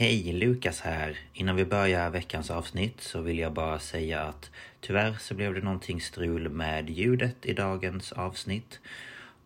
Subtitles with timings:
[0.00, 1.18] Hej, Lukas här.
[1.32, 5.60] Innan vi börjar veckans avsnitt så vill jag bara säga att tyvärr så blev det
[5.60, 8.80] någonting strul med ljudet i dagens avsnitt.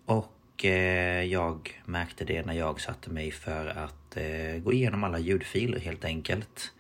[0.06, 5.19] Och eh, jag märkte det när jag satte mig för att eh, gå igenom alla
[5.19, 6.72] ljudfiler helt enkelt.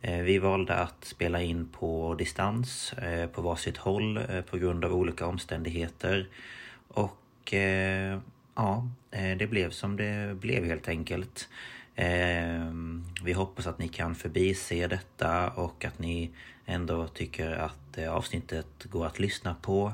[0.00, 4.84] Eh, vi valde att spela in på distans eh, på varsitt håll eh, på grund
[4.84, 6.28] av olika omständigheter.
[6.88, 8.18] Och eh,
[8.54, 11.48] ja, eh, det blev som det blev helt enkelt.
[12.00, 16.30] Ehm, vi hoppas att ni kan förbise detta och att ni
[16.66, 19.92] ändå tycker att eh, avsnittet går att lyssna på.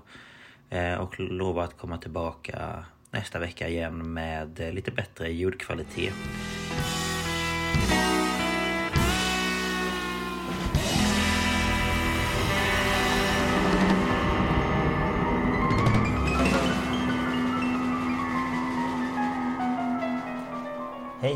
[0.71, 6.15] Eh, och lovar att komma tillbaka nästa vecka igen med eh, lite bättre ljudkvalitet.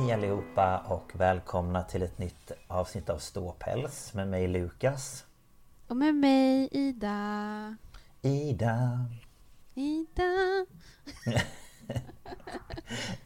[0.08, 5.26] Hej allihopa och välkomna till ett nytt avsnitt av Ståpäls med mig Lukas.
[5.86, 7.76] Och med mig Ida.
[8.22, 9.06] Ida.
[9.74, 10.66] Ida.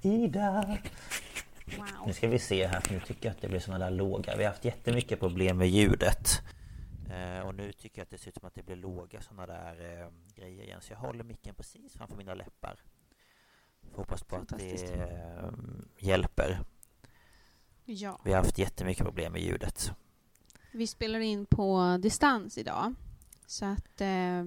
[0.03, 0.79] Ida.
[1.79, 2.07] Wow.
[2.07, 4.37] Nu ska vi se här för nu tycker jag att det blir såna där låga.
[4.37, 6.43] Vi har haft jättemycket problem med ljudet.
[7.11, 9.47] Eh, och nu tycker jag att det ser ut som att det blir låga såna
[9.47, 10.81] där eh, grejer igen.
[10.81, 12.81] Så jag håller micken precis framför mina läppar.
[13.95, 15.53] Hoppas på att det eh,
[15.99, 16.59] hjälper.
[17.85, 18.19] Ja.
[18.25, 19.93] Vi har haft jättemycket problem med ljudet.
[20.73, 22.95] Vi spelar in på distans idag.
[23.47, 24.45] Så att eh,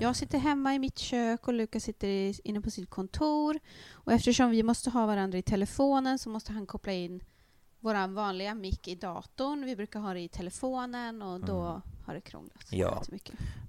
[0.00, 3.58] jag sitter hemma i mitt kök och Lukas sitter inne på sitt kontor.
[3.92, 7.20] Och eftersom vi måste ha varandra i telefonen så måste han koppla in
[7.80, 9.64] vår vanliga mick i datorn.
[9.64, 11.80] Vi brukar ha det i telefonen och då Mm.
[12.06, 13.02] har det krånglat Ja.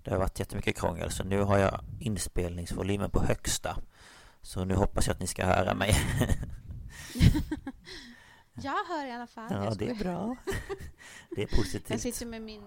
[0.04, 3.78] Det har varit jättemycket krångel så nu har jag inspelningsvolymen på högsta.
[4.42, 5.94] Så nu hoppas jag att ni ska höra mig.
[8.64, 9.48] Jag hör i alla fall.
[9.50, 10.36] Ja, Jag det är bra.
[11.30, 12.02] Det är Jag positivt.
[12.02, 12.62] sitter med min...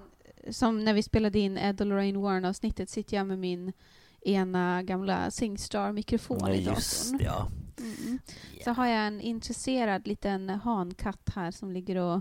[0.50, 3.72] Som när vi spelade in Ed och Lorraine Warren-avsnittet sitter jag med min
[4.20, 7.20] ena gamla Singstar-mikrofon Ja, i just datorn.
[7.25, 7.48] ja.
[7.78, 8.19] Mm.
[8.64, 8.72] Så Ja.
[8.72, 12.20] har jag en intresserad liten hankatt här som ligger och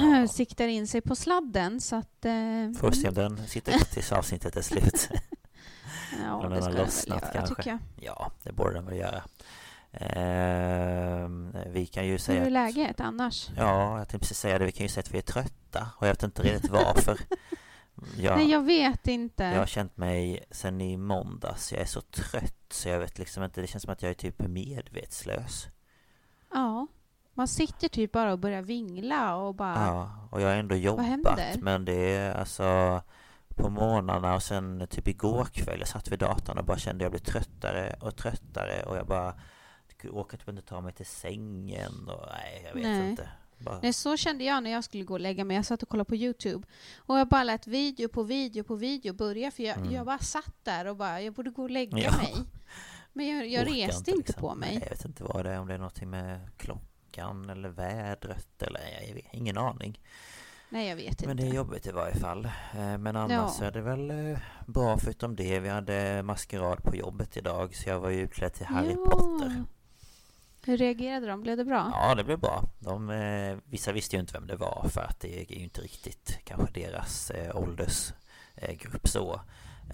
[0.00, 0.26] Ja.
[0.30, 1.80] siktar in sig på sladden.
[1.80, 2.24] Så att...
[2.24, 5.08] Eh, Får se om den sitter tills avsnittet är slut.
[6.22, 7.70] Ja, om det den har lossnat kanske.
[7.70, 7.78] jag.
[8.00, 9.22] Ja, det borde den väl göra.
[9.92, 13.50] Ehm, vi kan ju Hur säga är att, läget annars?
[13.56, 14.64] Ja, jag tänkte precis säga det.
[14.64, 15.88] Vi kan ju säga att vi är trötta.
[15.96, 17.18] Och jag vet inte riktigt varför.
[18.16, 19.44] Jag, Nej, jag vet inte.
[19.44, 21.72] jag har känt mig sen i måndags.
[21.72, 23.60] Jag är så trött så jag vet liksom inte.
[23.60, 25.66] Det känns som att jag är typ medvetslös.
[26.52, 26.86] Ja.
[27.34, 29.86] Man sitter typ bara och börjar vingla och bara...
[29.86, 31.56] Ja, och jag har ändå jobbat.
[31.60, 33.00] Men det är alltså
[33.48, 37.12] på morgnarna och sen typ igår kväll jag satt vid datorn och bara kände jag
[37.12, 39.34] blev tröttare och tröttare och jag bara
[40.10, 43.10] orkar typ inte ta mig till sängen och nej, jag vet Nej.
[43.10, 43.28] inte.
[43.58, 45.56] Bara, Nej, så kände jag när jag skulle gå och lägga mig.
[45.56, 46.66] Jag satt och kollade på Youtube.
[46.96, 49.50] Och jag bara lät video på video på video börja.
[49.50, 49.92] För jag, Mm.
[49.92, 52.16] jag bara satt där och bara, jag borde gå och lägga Ja.
[52.16, 52.34] mig.
[53.12, 54.40] Men jag, jag reste inte liksom.
[54.40, 54.68] på mig.
[54.74, 58.62] Nej, jag vet inte vad det är, om det är någonting med klockan eller vädret
[58.62, 60.00] eller jag vet, ingen aning.
[60.68, 61.42] Nej, jag vet Men inte.
[61.44, 62.44] det är jobbigt i varje fall.
[62.44, 63.66] Eh, Men annars Ja.
[63.66, 65.60] är det väl eh, bra förutom det.
[65.60, 69.10] Vi hade maskerad på jobbet idag så jag var ju utklädd till Harry Ja.
[69.10, 69.64] Potter.
[70.64, 71.40] Hur reagerade de?
[71.40, 71.90] Blev det bra?
[71.92, 72.64] Ja, det blev bra.
[72.78, 75.80] De, eh, vissa visste ju inte vem det var för att det är ju inte
[75.80, 79.34] riktigt kanske deras eh, åldersgrupp så.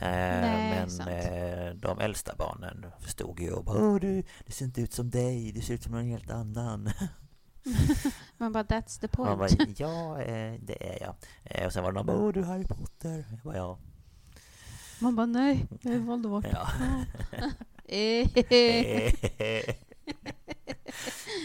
[0.00, 4.80] Eh, Nej, men de äldsta barnen förstod ju och bara Åh, du, det ser inte
[4.80, 6.90] ut som dig, det ser ut som någon helt annan.
[8.38, 9.80] Man bara, that's the Man bara, point.
[9.80, 10.16] ja,
[10.60, 11.14] det är jag.
[11.66, 13.24] Och sen var de bara, åh du är Harry Potter.
[13.30, 13.78] Jag bara, ja.
[14.98, 16.46] Man bara, nej, jag är Voldemort.
[16.52, 16.68] ja.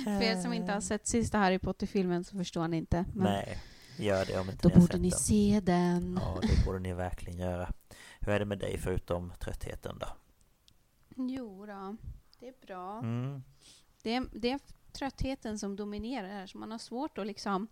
[0.08, 3.06] Eh, För er som inte har sett sista Harry Potter-filmen så förstår ni inte.
[3.14, 3.58] Men Nej,
[3.98, 5.20] gör det om inte då ni borde ni den.
[5.20, 6.20] se den.
[6.22, 7.74] Ja, det borde ni verkligen göra.
[8.20, 10.08] Hur är det med dig förutom tröttheten då?
[11.16, 11.96] Jo då,
[12.40, 13.00] det är bra.
[13.00, 13.44] Mm.
[14.04, 14.60] Det, är, det är
[14.92, 17.68] tröttheten som dominerar här, så man har svårt att liksom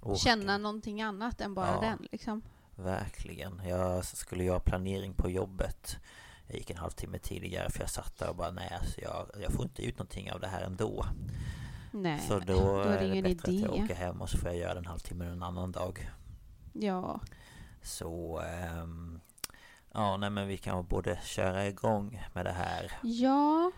[0.00, 0.18] Orka.
[0.18, 1.80] känna någonting annat än bara Ja.
[1.80, 2.08] den.
[2.12, 2.42] Liksom.
[2.76, 3.60] Verkligen.
[3.68, 5.96] Jag skulle göra planering på jobbet.
[6.46, 9.52] Jag gick en halvtimme tidigare för jag satt där och bara nej, alltså jag, jag
[9.52, 11.06] får inte ut någonting av det här ändå.
[11.92, 13.84] Nej, så men då, är det är det bättre att jag idé.
[13.84, 16.10] åker hem och så får jag göra den halvtimmen en annan dag.
[16.72, 17.20] Ja,
[17.82, 19.20] Så ehm,
[19.92, 23.72] ja, nej men vi kan både köra igång med det här ja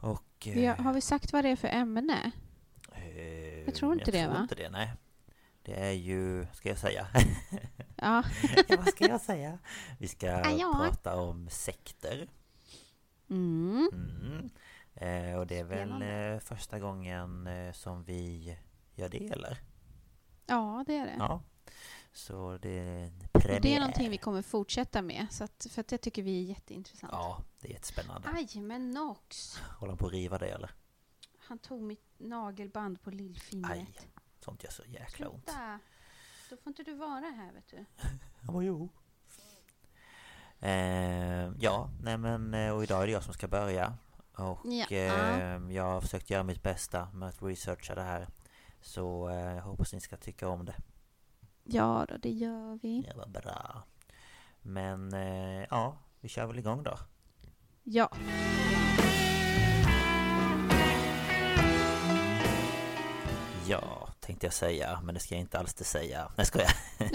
[0.00, 0.22] och...
[0.44, 2.30] vi har, vi sagt vad det är för ämne?
[2.92, 4.42] eh, jag tror inte det, Jag tror va?
[4.42, 4.92] inte det, nej.
[5.66, 7.06] Det är ju, ska jag säga?
[7.96, 8.24] Ja,
[8.68, 9.58] ja, vad ska jag säga?
[9.98, 10.26] Vi ska
[10.58, 10.74] ja.
[10.90, 12.28] prata om sekter.
[13.30, 13.88] mm.
[13.92, 14.50] Mm.
[14.94, 18.56] Eh, och det är väl eh, första gången eh, som vi
[18.94, 19.58] gör det, eller?
[20.46, 21.16] ja det är det.
[21.18, 21.42] Ja.
[22.12, 23.60] Så det är en Och premiär.
[23.60, 26.44] det är någonting vi kommer fortsätta med, så att, för att det tycker vi är
[26.44, 27.12] jätteintressant.
[27.12, 28.28] Ja, det är jättespännande.
[28.34, 29.56] Aj, men Nox!
[29.78, 30.70] Håller på att riva det, eller?
[31.38, 33.72] Han tog mitt nagelband på lillfingret.
[33.72, 33.90] Aj,
[34.46, 35.44] sånt gör så jäkla ont.
[35.44, 35.78] Sluta!
[36.50, 37.84] Då får inte du vara här, vet du.
[38.40, 38.88] Ja, men jo.
[40.60, 43.94] Eh, ja, nej men eh, och idag är det jag som ska börja.
[44.32, 44.86] Och Ja.
[44.90, 48.28] eh, jag har försökt göra mitt bästa med att researcha det här.
[48.80, 50.74] Så eh, jag hoppas ni ska tycka om det.
[51.64, 53.02] Ja då, det gör vi.
[53.02, 53.82] Det var bra.
[54.62, 56.98] Men eh, ja, vi kör väl igång då.
[57.82, 58.10] Ja.
[63.68, 66.32] Ja, tänkte jag säga, men det ska jag inte alls det säga.
[66.36, 67.08] Nej, jag?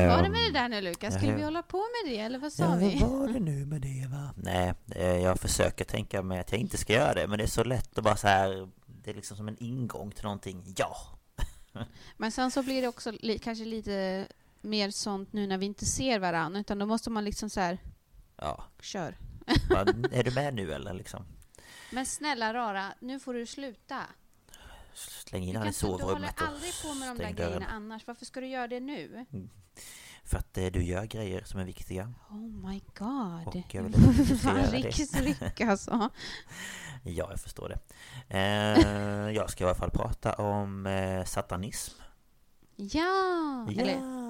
[0.00, 1.14] Hur var det med det där nu Lukas?
[1.14, 2.98] Skulle vi hålla på med det eller vad sa Ja, vi?
[3.00, 4.34] vad var det nu med det va?
[4.36, 7.48] Nej, eh, jag försöker tänka mig att jag inte ska göra det, men det är
[7.48, 8.68] så lätt att bara så här.
[8.86, 10.74] Det är liksom som en ingång till någonting.
[10.76, 10.96] Ja!
[12.16, 14.26] Men sen så blir det också li- kanske lite
[14.60, 17.78] mer sånt nu när vi inte ser varandra, utan då måste man liksom så här,
[18.36, 19.16] Ja, kör.
[20.12, 21.24] är du med nu eller liksom?
[21.92, 24.02] Men snälla rara, nu får du sluta.
[24.94, 27.34] Släng in kan i inte, du håller sovrummet och aldrig på med de där dörren.
[27.34, 28.06] grejerna annars.
[28.06, 29.26] Varför ska du göra det nu?
[30.24, 32.12] För att eh, du gör grejer som är viktiga.
[32.30, 33.46] Oh my god.
[33.46, 34.78] Och jag vill identifiera Fan, det.
[34.78, 36.10] Ricks ryck alltså.
[37.04, 37.78] Ja, jag förstår det.
[38.38, 41.94] Eh, jag ska i alla fall prata om eh, satanism.
[42.76, 43.66] Ja!
[43.70, 44.21] Ja, eller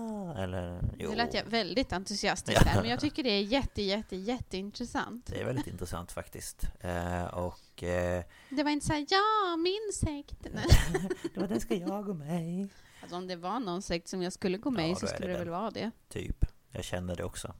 [0.99, 1.11] jo.
[1.11, 5.27] nu lät jag väldigt entusiastisk där, men jag tycker det är jätte, jätte, jätteintressant.
[5.27, 6.65] Det är väldigt intressant faktiskt.
[6.81, 10.47] Eh, och eh, Det var inte så här, ja, min sekt.
[10.55, 11.09] Nej.
[11.35, 12.69] då den ska jag gå med i.
[13.01, 15.27] Alltså om det var någon sekt som jag skulle gå med Ja, i så skulle
[15.27, 15.91] det det väl vara det.
[16.09, 16.45] Typ.
[16.71, 17.55] Jag känner det också.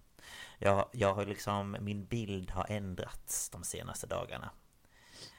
[0.59, 4.51] Jag, jag har liksom, min bild har ändrats de senaste dagarna.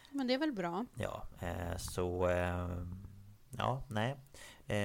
[0.10, 0.86] Men det är väl bra.
[0.96, 2.30] Ja, eh, så...
[2.30, 2.70] Eh,
[3.58, 4.16] ja, nej.
[4.68, 4.78] Eh,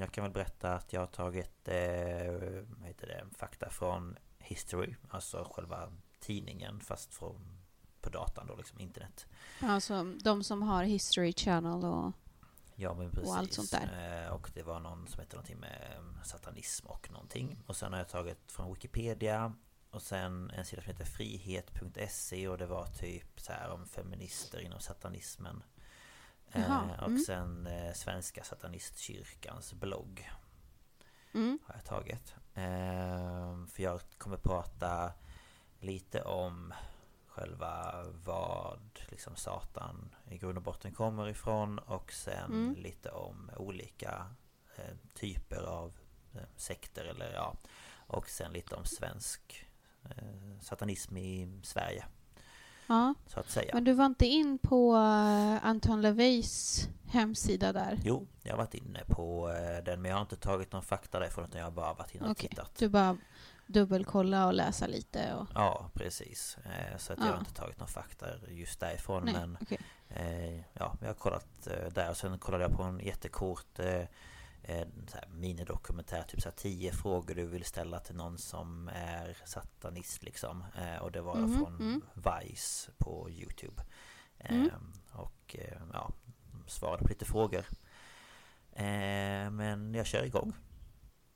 [0.00, 2.32] jag kan väl berätta att jag har tagit eh,
[2.78, 7.56] vad heter det, fakta från History, alltså själva tidningen fast från,
[8.00, 9.26] på datan då, liksom internet.
[9.60, 12.12] Alltså de som har History Channel och...
[12.74, 13.28] Ja men precis.
[13.28, 14.24] Och allt sånt där.
[14.26, 17.62] Eh, Och det var någon som hette någonting med eh, satanism och någonting.
[17.66, 19.52] Och sen har jag tagit från Wikipedia.
[19.90, 24.60] Och sen en sida som heter frihet.se och det var typ så här om feminister
[24.60, 25.62] inom satanismen.
[26.52, 27.18] Eh, Jaha, och mm.
[27.18, 30.30] sen eh, Svenska Satanistkyrkans blogg
[31.34, 31.58] Mm.
[31.66, 32.34] har jag tagit.
[32.54, 35.12] Eh, för jag kommer prata
[35.80, 36.74] lite om
[37.26, 42.74] själva vad liksom Satan i grund och botten kommer ifrån och sen Mm.
[42.74, 44.26] lite om olika
[44.76, 45.92] eh, typer av
[46.34, 47.56] eh, sekter eller ja
[48.06, 49.66] och sen lite om svensk
[50.04, 52.04] eh, satanism i Sverige
[52.90, 53.14] Ja.
[53.26, 53.70] så att säga.
[53.74, 57.98] Men du var inte in på eh, Anton LaVeys hemsida där?
[58.04, 61.18] Jo, jag har varit inne på eh, den men jag har inte tagit någon fakta
[61.20, 62.48] därifrån utan jag har bara varit inne och Okej.
[62.48, 62.74] tittat.
[62.78, 63.16] Du bara
[63.66, 65.46] dubbelkolla och läsa lite och...
[65.54, 66.56] Ja, precis.
[66.64, 67.32] Eh, Så att jag Ja.
[67.32, 69.56] har inte tagit någon fakta just därifrån Nej, men
[70.08, 73.78] eh, ja, jag har kollat där och sen kollade jag på en jättekort
[75.06, 79.36] så här minidokumentär, typ så här tio frågor du vill ställa till någon som är
[79.44, 80.64] satanist liksom.
[80.78, 82.02] Eh, och det var Mhm, från mm.
[82.14, 83.82] Vice på Youtube.
[84.38, 84.66] Mm.
[84.66, 86.12] Eh, och eh, ja,
[86.66, 87.64] svarade på lite frågor.
[88.72, 90.52] Eh, men jag kör igång.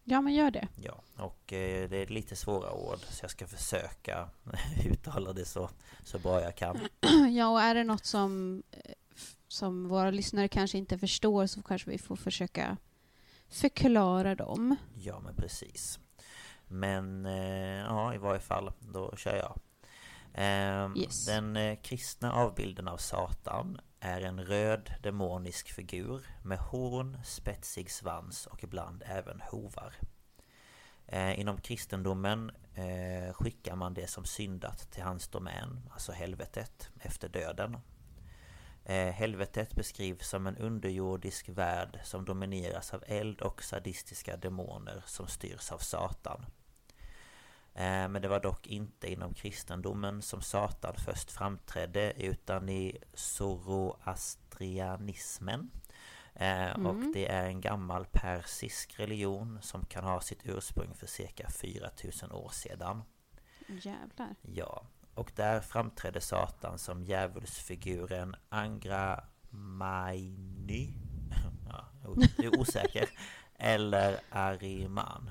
[0.04, 0.68] Ja, men gör det.
[0.76, 4.30] Ja, och det är lite svåra ord så jag ska försöka
[4.86, 5.70] uttala det så,
[6.04, 6.78] så bra jag kan.
[7.30, 8.62] Ja, och är det något som,
[9.48, 12.76] som våra lyssnare kanske inte förstår så kanske vi får försöka
[13.48, 14.76] förklara dem.
[14.94, 15.98] Ja, men precis.
[16.68, 19.58] Men eh, ja, i varje fall, då kör jag.
[20.34, 21.26] Ehm, Yes.
[21.26, 28.46] Den eh, kristna avbilden av Satan är en röd demonisk figur med horn, spetsig svans
[28.46, 29.94] och ibland även hovar.
[31.06, 37.28] Eh, inom kristendomen eh, skickar man det som syndat till hans domän, alltså helvetet, efter
[37.28, 37.76] döden.
[38.86, 45.26] Eh, helvetet beskrivs som en underjordisk värld som domineras av eld och sadistiska demoner som
[45.26, 46.44] styrs av Satan.
[47.74, 55.70] Eh, men det var dock inte inom kristendomen som Satan först framträdde utan i zoroastrianismen.
[56.34, 61.50] Eh, Och det är en gammal persisk religion som kan ha sitt ursprung för cirka
[61.50, 63.02] 4000 år sedan.
[63.68, 64.34] Jävlar.
[64.42, 70.92] Ja, och där framträdde Satan som djävulsfiguren Angra Mainy
[71.68, 73.08] ja, jag är osäker.
[73.58, 75.30] Eller Ariman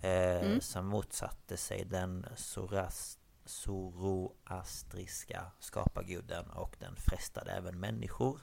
[0.00, 8.40] eh, Som motsatte sig den Zoras- zoroastriska skaparguden och den frestade även människor.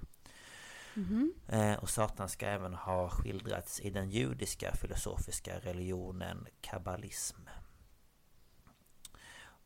[1.48, 7.38] Eh, Och Satan ska även ha skildrats i den judiska filosofiska religionen kabbalism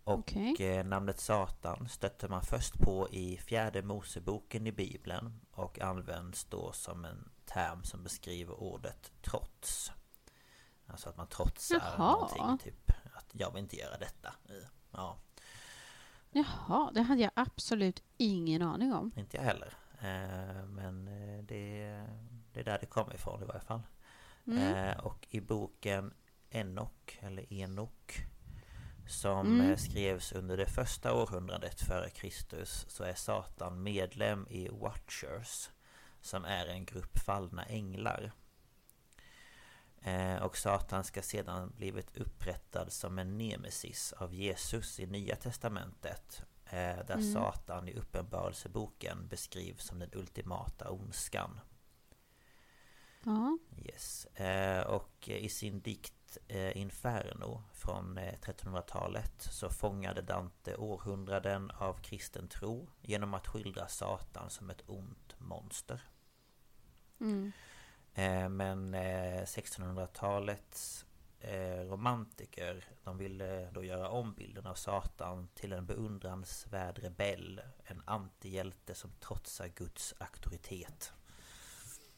[0.04, 0.56] och Okej.
[0.60, 6.72] eh, namnet Satan stötte man först på i fjärde Moseboken i Bibeln och används då
[6.72, 9.92] som en term som beskriver ordet trots.
[10.88, 12.12] Alltså att man trotsar Jaha.
[12.12, 14.34] någonting, typ att jag vill inte göra detta.
[14.92, 15.18] Ja,
[16.32, 19.12] Jaha, det hade jag absolut ingen aning om.
[19.16, 19.74] inte jag heller.
[20.00, 21.84] Eh, Men eh, det,
[22.54, 23.82] det är där det kommer ifrån i varje fall.
[24.48, 26.14] Eh, Och i boken
[26.50, 28.26] Enok, eller Enok
[29.12, 35.70] Som eh, skrevs under det första århundradet före Kristus Så är Satan medlem i Watchers
[36.22, 38.32] Som är en grupp fallna änglar
[40.04, 46.44] Eh, Och Satan ska sedan blivit upprättad som en nemesis av Jesus i Nya Testamentet
[46.66, 51.60] eh, Där Satan i Uppenbarelseboken beskrivs som den ultimata ondskan
[53.24, 53.58] Ja.
[53.86, 54.28] Yes.
[54.88, 56.14] Och i sin dikt
[56.48, 63.88] eh, Inferno från eh, 1300-talet så fångade Dante århundraden av kristen tro genom att skildra
[63.88, 66.02] Satan som ett ont monster.
[67.20, 67.52] Mm.
[68.14, 71.06] Eh, men eh, 1600-talets
[71.40, 78.02] eh, romantiker de ville då göra om bilden av Satan till en beundransvärd rebell, en
[78.06, 81.14] antihjälte som trotsar Guds auktoritet.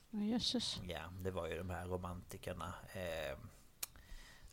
[0.10, 0.82] Ja, Jösses.
[0.88, 3.38] Ja, det var ju de här romantikerna eh,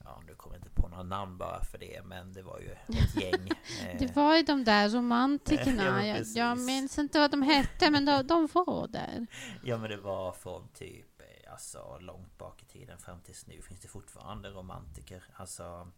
[0.05, 2.71] Ja, nu kommer jag inte på några namn bara för det Men det var ju
[2.71, 3.49] ett gäng
[3.89, 5.85] eh, Det var ju de där romantikerna.
[5.85, 9.27] Ja, men jag, jag minns inte vad de hette, men de, de var där.
[9.65, 13.63] Ja men det var från typ eh, Alltså långt bak i tiden fram tills nu
[13.63, 15.91] finns det fortfarande romantiker Alltså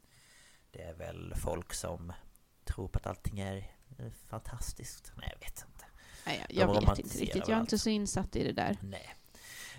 [0.70, 2.12] Det är väl folk som
[2.64, 3.56] Tror på att allting är
[3.98, 5.84] eh, fantastiskt Nej jag vet inte
[6.26, 7.48] Nej, jag, jag vet inte riktigt.
[7.48, 8.76] Jag är inte så insatt i det där.
[8.82, 9.14] Nej.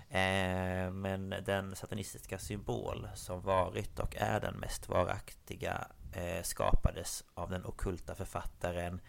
[0.08, 7.50] Eh, men den satanistiska symbol som varit och är den mest varaktiga eh, skapades av
[7.50, 9.00] den okulta författaren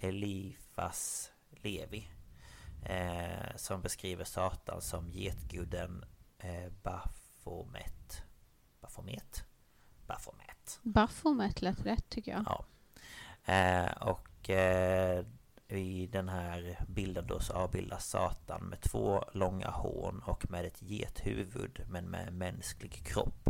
[0.00, 2.08] Elifas Levi.
[2.84, 6.04] Eh, som beskriver Satan som getguden
[6.38, 8.22] eh, Baphomet.
[8.80, 9.44] Baphomet?
[10.06, 10.80] Baphomet.
[10.82, 12.44] Baphomet lät rätt tycker jag.
[12.46, 12.64] Ja.
[14.00, 14.50] Och
[15.74, 20.80] i den här bilden då så avbildas Satan med två långa horn och med ett
[20.80, 23.48] gethuvud men med mänsklig kropp.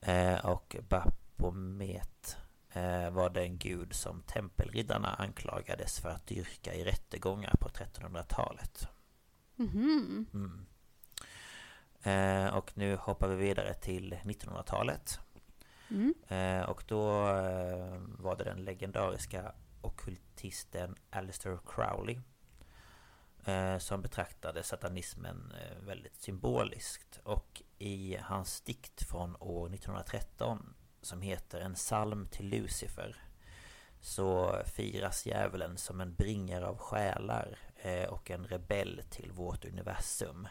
[0.00, 2.36] Eh, och Baphomet
[2.72, 8.88] eh, var den gud som tempelriddarna anklagades för att dyrka i rättegångar på 1300-talet.
[9.56, 10.26] Mhm.
[10.34, 10.66] Mm.
[12.02, 15.20] Eh, och nu hoppar vi vidare till 1900-talet.
[15.90, 16.14] Mm.
[16.28, 19.52] Eh, och då eh, var det den legendariska
[19.98, 22.18] ockultisten Aleister Crowley
[23.44, 27.20] eh, som betraktade satanismen eh, väldigt symboliskt.
[27.24, 33.16] Och i hans dikt från år 1913 som heter En psalm till Lucifer
[34.00, 40.48] så firas djävulen som en bringare av själar eh, och en rebell till vårt universum.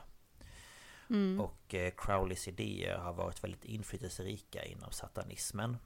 [1.10, 1.42] Mm.
[1.42, 5.78] Och Crowleys idéer har varit väldigt inflytelserika inom satanismen.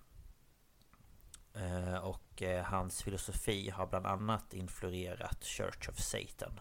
[1.53, 6.59] Eh, och eh, hans filosofi har bland annat influerat Church of Satan.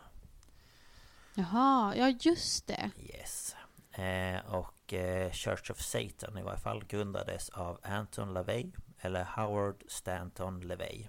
[1.34, 2.90] Jaha, ja just det.
[2.96, 3.56] Yes.
[3.92, 4.94] Eh, och
[5.32, 11.06] Church of Satan i varje fall grundades av Anton LaVey eller Howard Stanton LaVey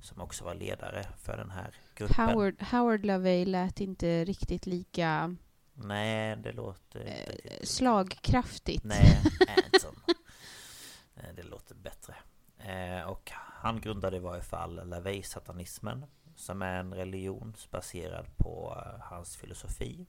[0.00, 2.28] som också var ledare för den här gruppen.
[2.28, 5.36] Howard, Howard LaVey lät inte riktigt lika
[5.74, 7.06] Nej, det låter...
[7.06, 8.84] Eh, slagkraftigt.
[8.84, 9.94] Nej, Anton.
[11.36, 12.14] Det låter bättre.
[12.64, 19.00] Eh, och han grundade i varje fall LaVey-satanismen som är en religion baserad på eh,
[19.00, 20.06] hans filosofi.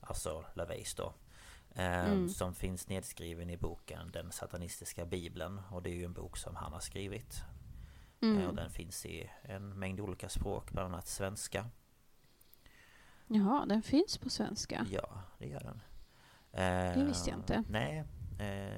[0.00, 1.14] Alltså LaVeys då.
[1.74, 2.28] Mm.
[2.28, 5.60] Som finns nedskriven i boken Den satanistiska bibeln.
[5.70, 7.42] Och det är ju en bok som han har skrivit.
[8.22, 8.48] Mm.
[8.48, 11.66] Och den finns i en mängd olika språk, bland annat svenska.
[13.26, 14.86] Jaha, den finns på svenska?
[14.90, 15.82] Ja, det gör den.
[16.94, 17.64] Det visste jag inte.
[17.68, 18.04] Nej,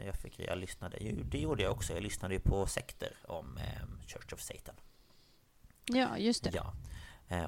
[0.06, 1.92] jag, fick, jag lyssnade, det gjorde jag också.
[1.92, 3.58] Jag lyssnade ju på sekter om
[4.06, 4.74] Church of Satan.
[5.84, 6.50] Ja, just det.
[6.54, 6.74] Ja.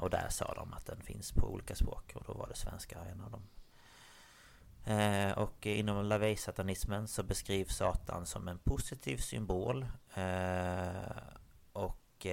[0.01, 2.99] Och där sa de att den finns på olika språk och då var det svenska
[2.99, 3.47] en av dem.
[5.37, 9.87] Och inom LaVey-satanismen så beskrivs Satan som en positiv symbol
[11.73, 12.27] och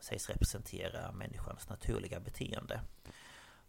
[0.00, 2.80] sägs representera människans naturliga beteende.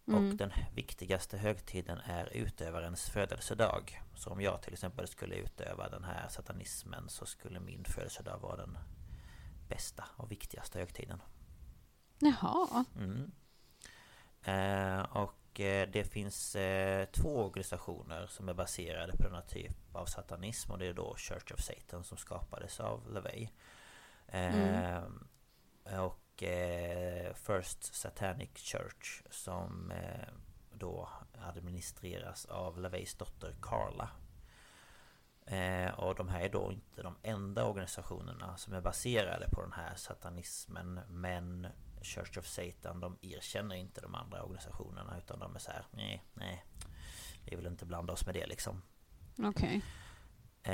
[0.08, 0.30] Mm.
[0.30, 4.02] Och den viktigaste högtiden är utövarens födelsedag.
[4.16, 8.56] Så om jag till exempel skulle utöva den här satanismen så skulle min födelsedag vara
[8.56, 8.78] den
[9.70, 11.22] bästa och viktigaste högtiden.
[12.20, 12.86] Jaha.
[12.96, 13.32] Mm.
[14.44, 20.06] Eh, och eh, det finns eh, två organisationer som är baserade på denna typ av
[20.06, 23.50] satanism och det är då Church of Satan som skapades av LaVey.
[24.28, 25.28] Mm.
[25.84, 30.28] Och Eh, First Satanic Church som eh,
[30.74, 31.10] då
[31.42, 34.10] administreras av LaVeys dotter Carla.
[35.46, 39.72] Eh, och de här är då inte de enda organisationerna som är baserade på den
[39.72, 41.68] här satanismen Men
[42.02, 46.24] Church of Satan de erkänner inte de andra organisationerna utan de är så här, nej,
[46.34, 46.66] nej
[47.46, 48.82] Vi vill inte blanda oss med det liksom
[49.38, 49.82] Okej okay.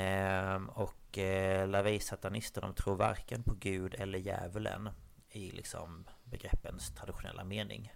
[0.02, 4.90] Eh, och eh, LaVey-satanister de tror varken på Gud eller djävulen
[5.30, 7.92] i liksom begreppens traditionella mening.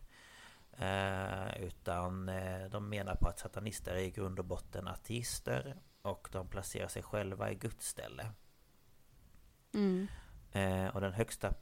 [0.79, 6.29] Eh, utan eh, de menar på att satanister är i grund och botten ateister och
[6.33, 8.33] de placerar sig själva i Guds ställe.
[9.75, 10.07] Mm.
[10.53, 11.55] Eh, och den högsta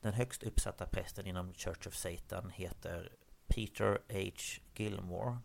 [0.00, 3.12] den högst uppsatta prästen inom Church of Satan heter
[3.46, 4.30] Peter H.
[4.74, 5.38] Gilmore.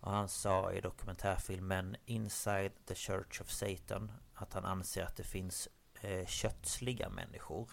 [0.00, 5.22] Och han sa i dokumentärfilmen Inside the Church of Satan att han anser att det
[5.22, 5.68] finns
[6.00, 7.70] eh, kötsliga människor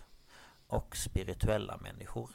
[0.67, 2.30] och spirituella människor.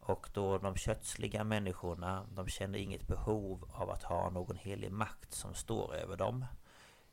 [0.00, 5.32] Och då de kötsliga människorna, de känner inget behov av att ha någon helig makt
[5.34, 6.44] som står över dem.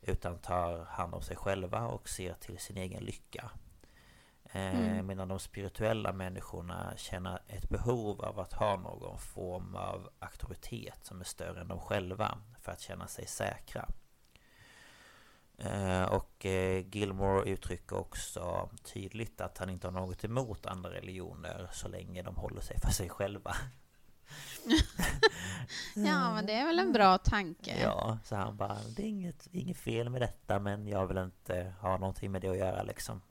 [0.02, 3.50] Utan tar hand om sig själva och ser till sin egen lycka.
[4.44, 5.06] Eh, mm.
[5.06, 11.20] Medan de spirituella människorna känner ett behov av att ha någon form av auktoritet som
[11.20, 13.88] är större än de själva för att känna sig säkra.
[15.64, 21.68] Eh, och eh, Gilmore uttrycker också tydligt att han inte har något emot andra religioner
[21.72, 23.56] så länge de håller sig för sig själva.
[25.94, 27.80] ja, men det är väl en bra tanke.
[27.82, 31.74] Ja, så han bara, det är inget, inget fel med detta men jag vill inte
[31.80, 33.22] ha någonting med det att göra liksom.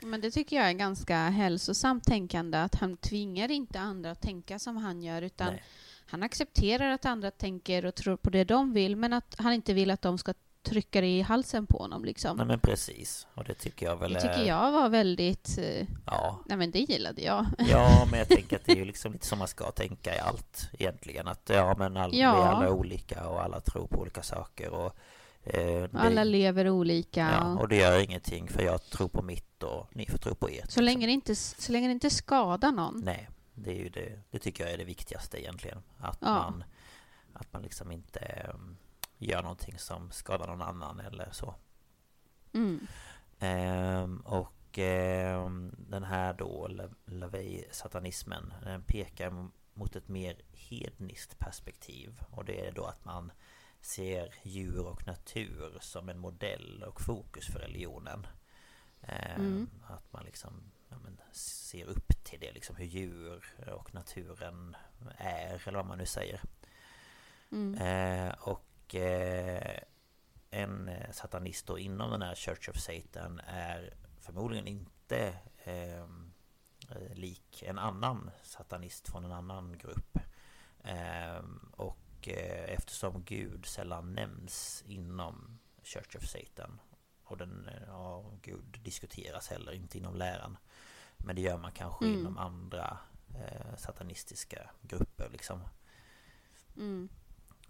[0.00, 4.58] Men det tycker jag är ganska hälsosamt tänkande att han tvingar inte andra att tänka
[4.58, 5.62] som han gör utan Nej.
[6.06, 9.74] han accepterar att andra tänker och tror på det de vill men att han inte
[9.74, 10.34] vill att de ska
[10.64, 12.36] trycka det i halsen på honom liksom.
[12.36, 13.26] Nej men precis.
[13.34, 15.58] Och det tycker jag väl Det tycker jag var väldigt...
[15.58, 16.40] Eh, ja.
[16.46, 17.46] Nej men det gillade jag.
[17.58, 20.18] Ja, men jag tänker att det är ju liksom lite som man ska tänka i
[20.18, 21.28] allt egentligen.
[21.28, 22.34] Att ja, men all, ja.
[22.34, 24.96] vi är alla olika och alla tror på olika saker och...
[25.44, 27.20] Eh, alla lever olika.
[27.20, 30.48] Ja, och det gör ingenting för jag tror på mitt och ni får tro på
[30.48, 30.54] ert.
[30.54, 30.84] Så, liksom.
[30.84, 33.00] länge, det inte, så länge det inte skadar någon.
[33.04, 34.20] Nej, det är ju det.
[34.30, 35.78] Det tycker jag är det viktigaste egentligen.
[35.98, 36.28] Att ja.
[36.28, 36.64] man...
[37.32, 38.54] Att man liksom inte...
[39.24, 41.54] Gör någonting som skadar någon annan eller så.
[42.52, 42.86] Mm.
[43.38, 46.68] Ehm, och ehm, den här då,
[47.06, 52.20] Lavey-satanismen, den pekar mot ett mer hedniskt perspektiv.
[52.30, 53.32] Och det är då att man
[53.80, 58.26] ser djur och natur som en modell och fokus för religionen.
[59.00, 59.70] Ehm, mm.
[59.86, 63.44] Att man liksom ja, men, ser upp till det, liksom hur djur
[63.76, 64.76] och naturen
[65.16, 66.40] är, eller vad man nu säger.
[67.52, 67.78] Mm.
[67.80, 68.64] Ehm, och
[68.96, 69.78] eh,
[70.50, 76.06] en eh, satanist då inom den här Church of Satan är förmodligen inte eh,
[77.14, 80.18] lik en annan satanist från en annan grupp.
[80.84, 86.80] Eh, och eh, eftersom Gud sällan nämns inom Church of Satan
[87.24, 90.56] och den, eh, ja, Gud diskuteras heller inte inom läran.
[91.16, 92.20] Men det gör man kanske Mm.
[92.20, 92.98] inom andra
[93.34, 95.60] eh, satanistiska grupper liksom.
[96.76, 97.08] Mm.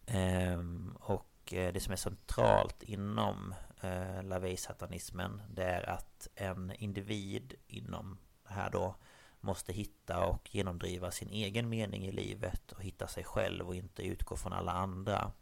[0.06, 7.54] Ehm, och eh, det som är centralt inom eh, LaVey-satanismen det är att en individ
[7.66, 8.94] inom det här då
[9.40, 14.02] måste hitta och genomdriva sin egen mening i livet och hitta sig själv och inte
[14.02, 15.32] utgå från alla andra.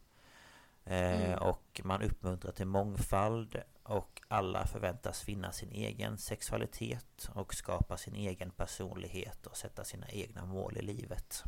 [0.85, 1.39] Eh, Mm.
[1.39, 8.15] Och man uppmuntrar till mångfald och alla förväntas finna sin egen sexualitet och skapa sin
[8.15, 11.45] egen personlighet och sätta sina egna mål i livet.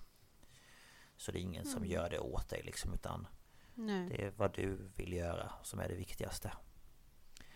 [1.16, 1.90] Så det är ingen som Mm.
[1.90, 3.27] gör det åt dig liksom utan
[3.74, 4.09] Nej.
[4.09, 6.53] det är vad du vill göra som är det viktigaste.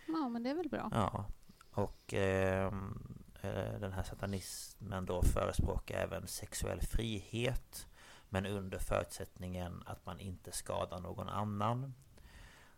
[0.07, 0.88] Ja, men det är väl bra.
[0.92, 1.27] Ja,
[1.71, 7.87] och ehm, eh, den här satanismen då förespråkar även sexuell frihet
[8.29, 11.94] men under förutsättningen att man inte skadar någon annan.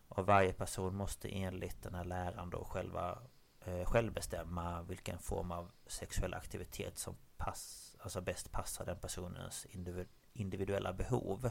[0.08, 3.18] Och varje person måste enligt den här läran då själva,
[3.60, 9.66] eh, själv bestämma vilken form av sexuell aktivitet som pass, alltså bäst passar den personens
[9.66, 11.50] individ, individuella behov.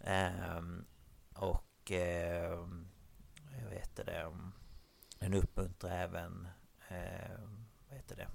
[0.00, 0.84] Ehm,
[1.34, 2.88] och ehm,
[3.62, 4.32] jag vet det,
[5.18, 6.48] den uppmuntrar även
[6.88, 7.38] eh,
[7.88, 8.28] vad heter det,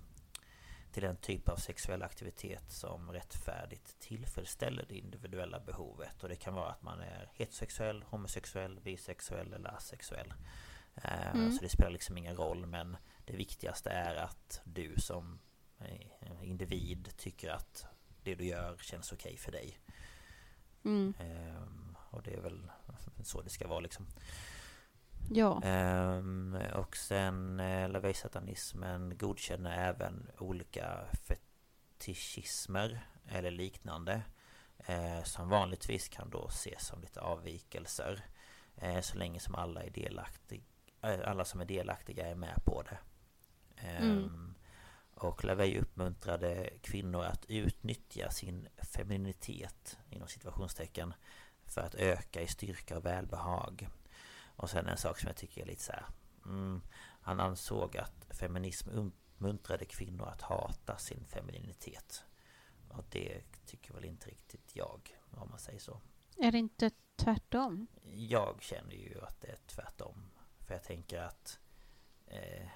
[0.91, 6.23] till en typ av sexuell aktivitet som rättfärdigt tillfredsställer det individuella behovet.
[6.23, 10.33] Och det kan vara att man är heterosexuell, homosexuell, bisexuell eller asexuell.
[10.95, 11.51] Eh, Mm.
[11.51, 15.39] Så det spelar liksom ingen roll men det viktigaste är att du som
[15.79, 17.85] eh, individ tycker att
[18.27, 19.79] det du gör känns okej för dig.
[20.85, 21.13] Mm.
[21.19, 22.71] Ehm, Och det är väl
[23.23, 24.05] så det ska vara liksom.
[25.31, 25.61] Ja.
[25.63, 34.21] Ehm, och sen eh, LaVey-satanismen godkänner även olika fetischismer eller liknande
[34.77, 38.25] eh, som vanligtvis kan då ses som lite avvikelser
[38.75, 40.61] eh, så länge som alla är delaktiga
[41.01, 42.97] eh, alla som är delaktiga är med på det.
[43.87, 44.53] Ehm, Mm.
[45.19, 51.13] Och LaVey uppmuntrade kvinnor att utnyttja sin femininitet inom situationstecken
[51.65, 53.87] för att öka i styrka och välbehag.
[54.55, 56.05] Och sen en sak som jag tycker är lite så här.
[56.45, 56.81] Mm,
[57.21, 62.23] han ansåg att feminism uppmuntrade kvinnor att hata sin femininitet.
[62.89, 66.01] Och det tycker väl inte riktigt jag, om man säger så.
[66.37, 67.87] Är det inte tvärtom?
[68.13, 70.31] Jag känner ju att det är tvärtom.
[70.59, 71.59] För jag tänker att...
[72.25, 72.67] Eh,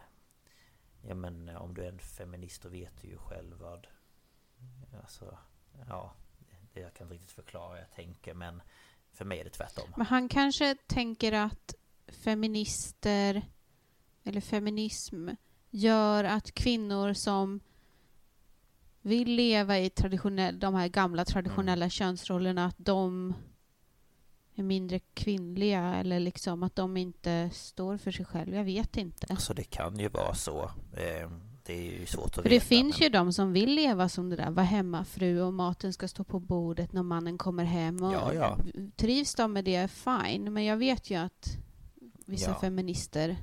[1.07, 3.87] ja men om du är en feminist då vet du ju själv vad...
[5.01, 5.37] Alltså,
[5.87, 6.13] ja.
[6.73, 8.61] Det jag kan inte riktigt förklara jag tänker men
[9.11, 9.93] för mig är det tvärtom.
[9.97, 11.75] Men han kanske tänker att
[12.07, 13.41] feminister
[14.23, 15.29] eller feminism
[15.69, 17.59] gör att kvinnor som
[19.01, 23.33] vill leva i traditionell, de här gamla traditionella könsrollerna, att de
[24.61, 28.57] mindre kvinnliga eller liksom att de inte står för sig själva.
[28.57, 29.27] Jag vet inte.
[29.29, 30.63] Alltså det kan ju vara så.
[30.93, 31.29] Eh,
[31.65, 32.53] det är ju svårt att För veta.
[32.55, 35.93] det finns men- ju de som vill leva som det där, vara hemmafru och maten
[35.93, 38.03] ska stå på bordet när mannen kommer hem.
[38.03, 38.57] Och Ja, ja.
[38.95, 40.53] Trivs de med det, fine.
[40.53, 41.57] Men jag vet ju att
[42.25, 42.59] vissa Ja.
[42.59, 43.37] feminister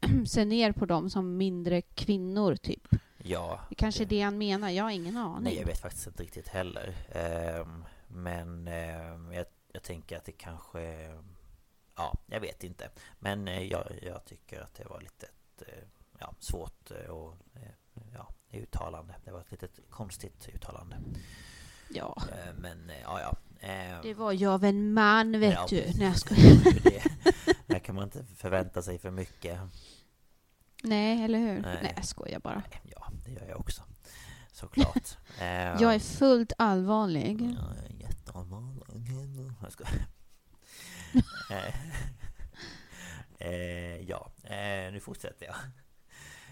[0.26, 2.86] ser ner på dem som mindre kvinnor, typ.
[3.24, 3.60] Ja.
[3.68, 5.44] Det kanske är det han menar, jag har ingen aning.
[5.44, 6.94] Nej, jag vet faktiskt inte riktigt heller.
[7.12, 11.12] Ehm, men ehm, jag, jag tänker att det kanske...
[11.96, 12.90] Ja, jag vet inte.
[13.18, 15.84] Men eh, jag, jag tycker att det var lite ett, eh,
[16.18, 17.36] ja, svårt eh, och
[18.14, 19.14] ja, uttalande.
[19.24, 20.96] Det var ett litet konstigt uttalande.
[21.88, 22.22] Ja,
[22.58, 23.36] Men ja, ja.
[24.02, 25.76] Det var jag av en man, vet ja, du.
[25.76, 27.02] Nej, jag skojar.
[27.66, 29.60] där kan man inte förvänta sig för mycket.
[30.82, 31.60] Nej, eller hur?
[31.60, 31.78] Nej.
[31.82, 32.62] Nej, jag skojar bara.
[32.70, 33.82] Nej, Ja, det gör jag också.
[34.52, 35.16] Såklart.
[35.80, 37.40] Jag är fullt allvarlig.
[37.40, 38.79] Ja, jag är jätteallvarlig.
[39.62, 39.84] Jag ska...
[41.50, 41.74] Eh,
[43.38, 45.54] eh, ja, eh, nu fortsätter jag.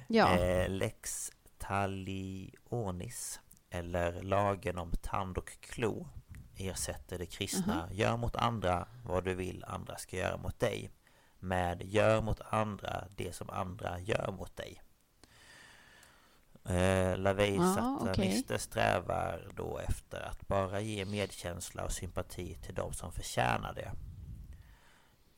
[0.09, 0.39] Ja.
[0.39, 6.09] Eh, Lex talionis eller lagen om tand och klo
[6.57, 10.91] ersätter det kristna Gör mot andra vad du vill andra ska göra mot dig
[11.39, 14.83] med gör mot andra det som andra gör mot dig.
[16.65, 23.13] Eh, LaVey satanister strävar då efter att bara ge medkänsla och sympati till de som
[23.13, 23.93] förtjänar det.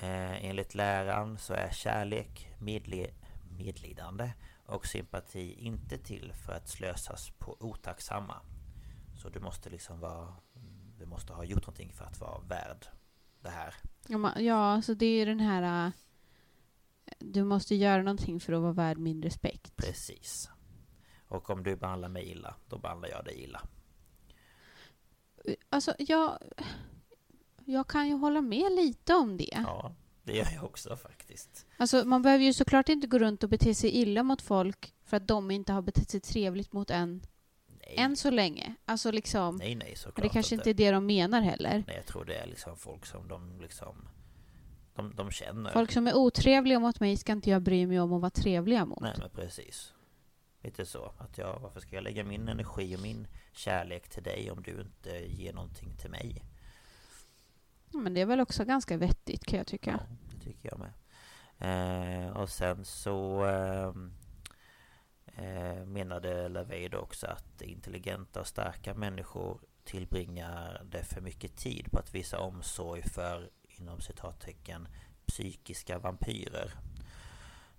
[0.06, 3.11] Eh, enligt läran så är kärlek, medle
[3.59, 4.33] medlidande
[4.66, 8.37] och sympati inte till för att slösas på otacksamma.
[9.22, 10.35] Så du måste liksom vara...
[10.98, 12.87] Du måste ha gjort någonting för att vara värd
[13.40, 13.74] det här.
[14.42, 15.87] Ja, så det är ju den här...
[15.87, 15.92] äh,
[17.18, 19.76] Du måste göra någonting för att vara värd min respekt.
[19.76, 20.50] Precis.
[21.31, 23.62] Och om du behandlar mig illa, då behandlar jag dig illa.
[25.69, 26.38] Alltså, jag...
[27.64, 29.62] jag kan ju hålla med lite om det.
[29.64, 31.66] Ja, det gör jag också faktiskt.
[31.77, 35.16] Alltså, man behöver ju såklart inte gå runt och bete sig illa mot folk för
[35.16, 37.23] att de inte har betett sig trevligt mot en
[37.66, 38.75] Nej, än så länge.
[38.85, 41.85] Alltså liksom, nej, nej såklart det kanske inte är det de menar heller.
[41.87, 44.09] Nej, jag tror det är liksom folk som de liksom...
[44.95, 45.71] De, de känner.
[45.71, 48.85] Folk som är otrevliga mot mig ska inte jag bry mig om att vara trevliga
[48.85, 49.01] mot.
[49.01, 49.95] Nej, men precis.
[50.61, 51.12] Lite så.
[51.18, 54.81] Att jag, varför ska jag lägga min energi och min kärlek till dig om du
[54.81, 56.42] inte ger någonting till mig?
[57.92, 60.01] Men det är väl också ganska vettigt kan jag tycka.
[60.01, 60.92] Ja, det tycker jag med.
[61.61, 64.12] Eh, och sen så ehm,
[65.27, 71.99] eh, menade LaVey också att intelligenta och starka människor tillbringar det för mycket tid på
[71.99, 74.88] att visa omsorg för, inom citattecken,
[75.27, 76.73] psykiska vampyrer.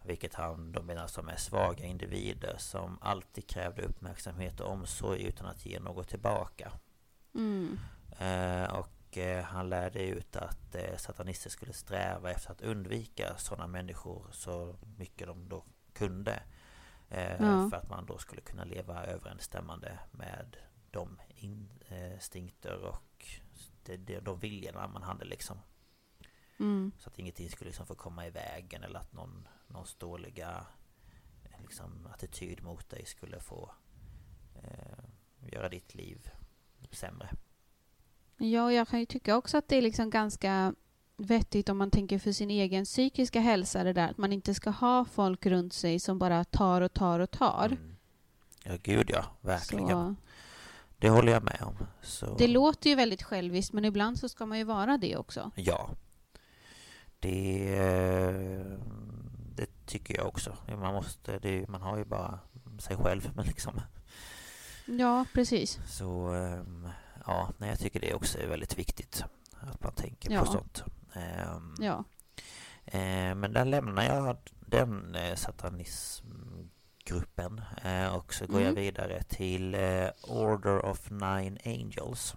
[0.03, 5.47] Vilket han då menar som är svaga individer som alltid krävde uppmärksamhet och omsorg utan
[5.47, 6.71] att ge något tillbaka.
[7.35, 7.79] Mm.
[8.19, 13.67] Eh, och eh, han lärde ut att eh, satanister skulle sträva efter att undvika sådana
[13.67, 16.43] människor så mycket de då kunde.
[17.09, 17.69] Eh, Ja.
[17.69, 20.57] För att man då skulle kunna leva överensstämmande med
[20.91, 23.25] de instinkter och
[23.83, 25.57] det, det, de viljorna man hade liksom.
[26.59, 26.91] Mm.
[26.99, 30.65] Så att ingenting skulle liksom få komma i vägen eller att någon, någons dåliga
[31.59, 33.71] liksom, attityd mot dig skulle få
[34.55, 36.29] eh, göra ditt liv
[36.91, 37.29] sämre.
[38.37, 40.73] Ja, jag kan ju tycka också att det är liksom ganska
[41.17, 44.69] vettigt om man tänker för sin egen psykiska hälsa det där att man inte ska
[44.69, 47.65] ha folk runt sig som bara tar och tar och tar.
[47.65, 47.95] Mm.
[48.63, 49.25] Ja, gud ja.
[49.41, 49.87] Verkligen.
[49.87, 50.15] Så,
[50.97, 51.75] Det håller jag med om.
[52.01, 55.51] Så, det låter ju väldigt själviskt men ibland så ska man ju vara det också.
[55.55, 55.89] Ja.
[57.19, 58.77] Det, eh,
[59.65, 60.57] det tycker jag också.
[60.67, 62.39] Man, måste, det, man har ju bara
[62.79, 63.31] sig själv.
[63.35, 63.81] Men liksom.
[64.85, 65.79] Ja, precis.
[65.87, 66.87] Så ehm,
[67.27, 69.23] ja, nej, jag tycker det också är väldigt viktigt.
[69.59, 70.39] Att man tänker Ja.
[70.39, 70.83] på sånt.
[71.13, 72.03] Ehm, Ja.
[72.85, 78.65] Eh, men där lämnar jag den eh, satanismgruppen eh, och så går Mm.
[78.67, 79.75] jag vidare till
[80.21, 82.35] Order of Nine Angels.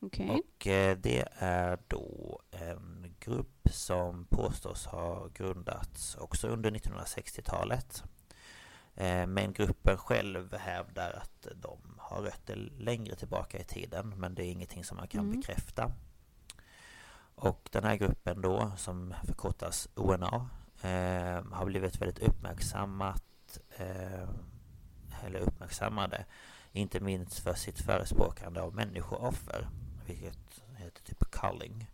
[0.00, 0.28] Okej.
[0.30, 8.02] Och eh, det är då en grupp som påstås ha grundats också under 1960-talet.
[8.94, 14.44] Eh, Men gruppen själv hävdar att de har rötter längre tillbaka i tiden men det
[14.44, 15.40] är ingenting som man kan Mm.
[15.40, 15.92] bekräfta.
[17.34, 20.48] Och den här gruppen då som förkortas ONA
[20.82, 23.24] eh, har blivit väldigt uppmärksammat
[25.24, 26.24] eller uppmärksammade
[26.72, 29.68] inte minst för sitt förespråkande av människooffer
[30.08, 31.90] vilket heter typ culling.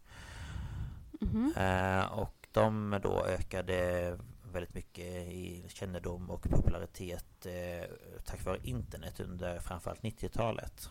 [1.20, 1.54] Mhm.
[1.56, 4.18] Eh, och de då ökade
[4.52, 7.88] väldigt mycket i kännedom och popularitet eh,
[8.24, 10.90] tack vare internet under framförallt 90-talet.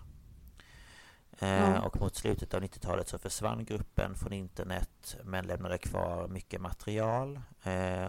[1.39, 1.83] Mm.
[1.83, 7.41] Och mot slutet av 90-talet så försvann gruppen från internet men lämnade kvar mycket material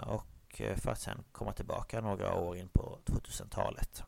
[0.02, 4.02] och för att sen komma tillbaka några år in på 2000-talet.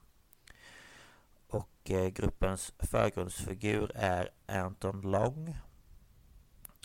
[1.48, 5.56] Och eh, gruppens förgrundsfigur är Anton Long.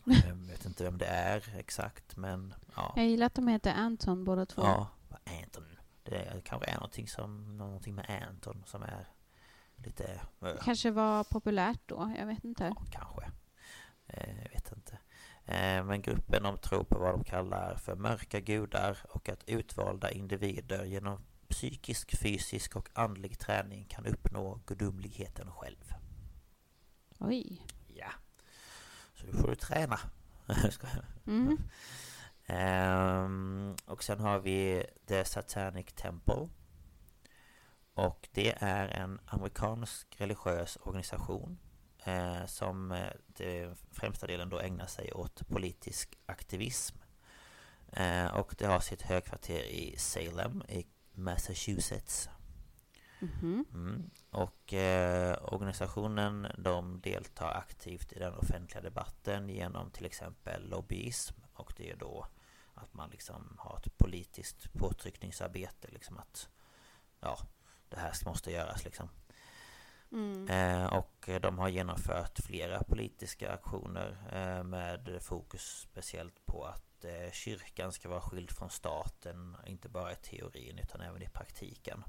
[0.05, 2.93] Jag vet inte vem det är exakt men ja.
[2.95, 4.61] Jag gillar att de heter Anton båda två.
[4.61, 4.87] Ja,
[5.43, 5.65] Anton.
[6.03, 9.07] Det kanske är någonting, som, någonting med Anton som är
[9.75, 10.21] lite...
[10.41, 12.73] eh, Kanske var populärt då, jag vet inte.
[12.75, 13.31] Ja, kanske.
[14.07, 14.93] Eh, Jag vet inte.
[15.45, 20.11] Eh, Men gruppen de tror på vad de kallar för mörka gudar och att utvalda
[20.11, 21.21] individer genom
[21.51, 25.93] psykisk, fysisk och andlig träning kan uppnå gudomligheten själv.
[27.19, 27.65] Oj.
[27.87, 28.11] Ja.
[29.13, 29.99] Så då får du träna.
[31.27, 31.57] Mm.
[32.45, 36.49] Ehm, och sen har vi The Satanic Temple.
[37.93, 41.59] Och det är en amerikansk religiös organisation
[42.03, 46.97] eh, som eh, det främsta delen då ägnar sig åt politisk aktivism.
[47.93, 50.85] Eh, och det har sitt högkvarter i Salem i
[51.23, 52.29] Massachusetts.
[53.19, 53.65] Mhm.
[53.73, 54.09] Mm.
[54.29, 61.73] Och eh, organisationen de deltar aktivt i den offentliga debatten genom till exempel lobbyism och
[61.77, 62.27] det är då
[62.73, 66.49] att man liksom har ett politiskt påtryckningsarbete liksom att
[67.19, 67.37] ja,
[67.89, 69.09] det här måste göras liksom.
[70.11, 70.47] Mm.
[70.47, 77.31] Eh, och de har genomfört flera politiska aktioner eh, med fokus speciellt på att eh,
[77.31, 82.03] kyrkan ska vara skild från staten, inte bara i teorin utan även i praktiken.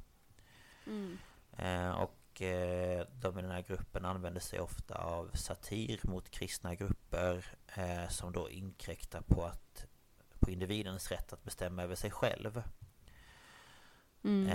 [0.87, 1.19] Mm.
[1.57, 6.75] Eh, och eh, de i den här gruppen använder sig ofta av satir mot kristna
[6.75, 9.87] grupper eh, som då inkräktar på, att,
[10.39, 12.63] på individens rätt att bestämma över sig själv.
[14.25, 14.49] Mm.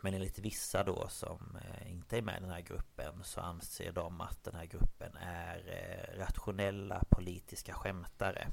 [0.00, 3.92] Men enligt vissa då som eh, inte är med i den här gruppen så anser
[3.92, 8.48] de att den här gruppen är eh, rationella politiska skämtare.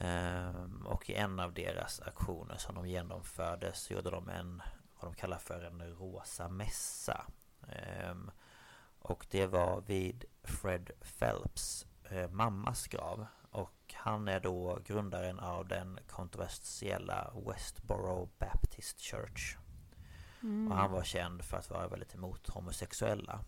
[0.00, 4.62] Ehm, och i en av deras aktioner som de genomförde så gjorde de en
[5.00, 7.26] vad de kallar för en rosa mässa.
[7.68, 8.30] Ehm,
[8.98, 13.26] och det var vid Fred Phelps eh, mammas grav.
[13.50, 19.56] Och han är då grundaren av den kontroversiella Westboro Baptist Church.
[20.46, 20.72] Mm.
[20.72, 23.44] Och han var känd för att vara väldigt emot homosexuella.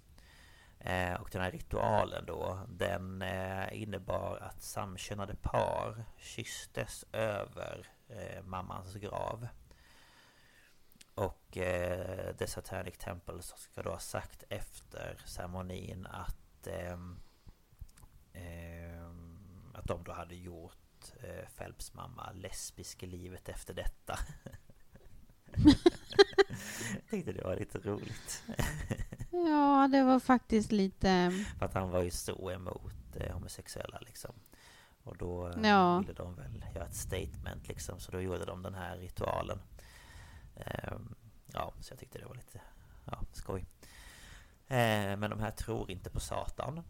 [0.80, 8.42] Eh, och den här ritualen då, den eh, innebar att samkönade par kysstes över eh,
[8.44, 9.48] mammans grav.
[11.14, 17.20] Och eh, The Satanic Temple ska då ha sagt efter ceremonin att ehm,
[18.32, 24.18] ehm, att de då hade gjort eh, Phelps mamma lesbisk i livet efter detta.
[26.92, 28.42] Jag tyckte det var lite roligt.
[29.30, 31.32] ja, det var faktiskt lite...
[31.58, 34.34] För att han var ju så emot eh, homosexuella liksom.
[35.02, 35.98] Och då eh, ja.
[35.98, 38.00] ville de väl göra ett statement liksom.
[38.00, 39.58] Så då gjorde de den här ritualen.
[40.56, 41.14] Ehm,
[41.46, 42.60] ja, så jag tyckte det var lite
[43.04, 43.66] ja, skoj.
[44.68, 46.82] Ehm, men de här tror inte på Satan.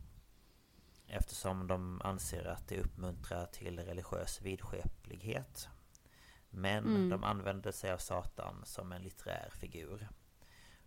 [1.06, 5.68] Eftersom de anser att det uppmuntrar till religiös vidskeplighet.
[6.50, 7.08] Men mm.
[7.08, 10.08] de använder sig av Satan som en litterär figur.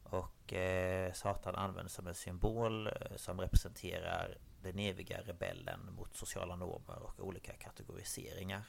[0.03, 6.55] Och eh, Satan används som en symbol eh, som representerar den eviga rebellen mot sociala
[6.55, 8.63] normer och olika kategoriseringar.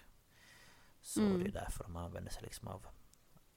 [1.00, 1.42] Så mm.
[1.42, 2.86] det är därför de använder sig liksom av,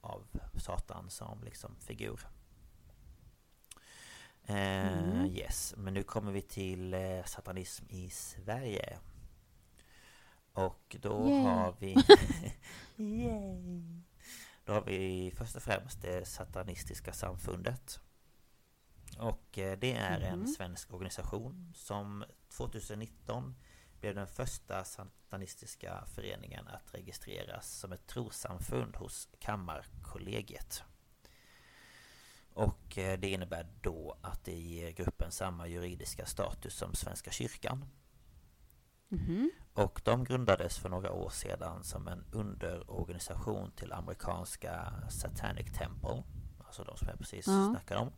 [0.02, 2.28] av Satan som liksom figur.
[4.44, 5.26] Eh, mm.
[5.26, 9.00] Yes, men nu kommer vi till eh, satanism i Sverige.
[10.56, 11.44] Och då Yay.
[11.44, 11.96] har vi...
[12.96, 13.84] Yay!
[14.66, 18.00] Då har vi först och främst det satanistiska samfundet.
[19.18, 20.48] Och eh, det är en mm.
[20.48, 23.56] svensk organisation som 2019
[24.00, 30.84] blev den första satanistiska föreningen att registreras som ett trossamfund hos Kammarkollegiet.
[32.54, 37.86] Och eh, det innebär då att det ger gruppen samma juridiska status som Svenska kyrkan.
[39.28, 39.52] Mm.
[39.74, 46.24] Och de grundades för några år sedan som en underorganisation till amerikanska Satanic Temple.
[46.66, 47.68] Alltså de som jag precis ja.
[47.72, 48.12] snackade om.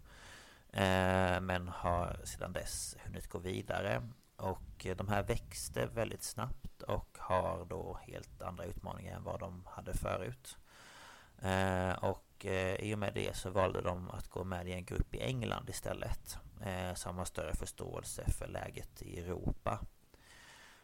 [0.71, 4.09] Eh, men har sedan dess hunnit gå vidare.
[4.35, 9.63] Och de här växte väldigt snabbt och har då helt andra utmaningar än vad de
[9.65, 10.57] hade förut.
[11.41, 14.85] Eh, och eh, i och med det så valde de att gå med i en
[14.85, 16.37] grupp i England istället.
[16.95, 19.79] Som har större förståelse för läget i Europa.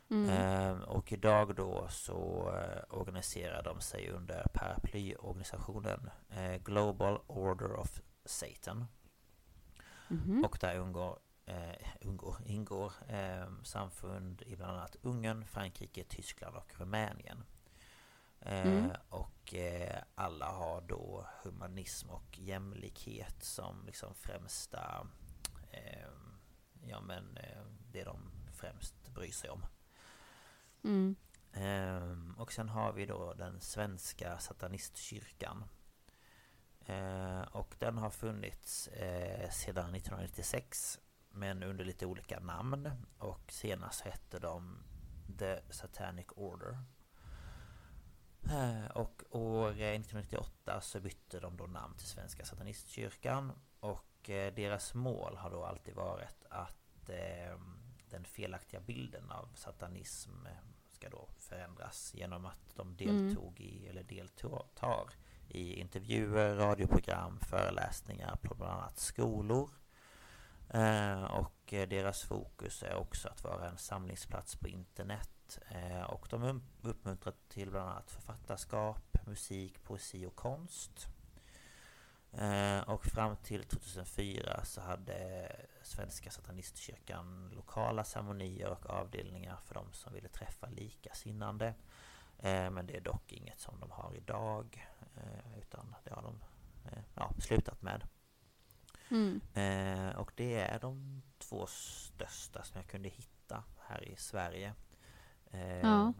[0.09, 0.29] Mm.
[0.29, 8.01] Ehm, och idag då så eh, organiserar de sig under paraplyorganisationen eh, Global Order of
[8.25, 8.85] Satan.
[10.09, 10.45] Mm.
[10.45, 16.73] Och där ingår, eh, ingår, ingår eh, samfund i bland annat Ungern, Frankrike, Tyskland och
[16.77, 17.43] Rumänien.
[18.39, 18.91] Eh, mm.
[19.09, 25.07] Och eh, alla har då humanism och jämlikhet som liksom främsta
[26.87, 27.39] Ja men
[27.91, 28.17] det de
[28.51, 29.65] främst bryr sig om.
[30.83, 31.15] Mm.
[31.53, 35.65] Ehm, och sen har vi då den svenska satanistkyrkan.
[36.85, 42.89] Ehm, och den har funnits eh, sedan 1996 men under lite olika namn.
[43.17, 44.83] Och senast hette de
[45.39, 46.77] The Satanic Order.
[48.51, 53.51] Ehm, och år eh, 1998 så bytte de då namn till Svenska Satanistkyrkan.
[53.79, 57.59] Och eh, deras mål har då alltid varit att eh,
[58.09, 60.47] den felaktiga bilden av satanism
[61.03, 62.95] ska då förändras genom att de mm.
[62.95, 65.09] deltog i, eller deltar
[65.47, 69.69] i intervjuer, radioprogram, föreläsningar på bland annat skolor.
[70.69, 75.59] Eh, och deras fokus är också att vara en samlingsplats på internet.
[75.69, 81.07] Eh, och de uppmuntrar till bland annat författarskap, musik, poesi och konst.
[82.37, 89.93] Eh, och fram till 2004 så hade Svenska Satanistkyrkan lokala ceremonier och avdelningar för de
[89.93, 91.73] som ville träffa likasinnande.
[92.39, 94.87] Eh, men det är dock inget som de har idag.
[95.15, 96.43] Eh, utan det har de
[97.15, 98.07] ja, slutat med.
[99.09, 99.41] Mm.
[100.15, 104.73] Och det är de två största som jag kunde hitta här i Sverige.
[105.81, 106.13] Ja.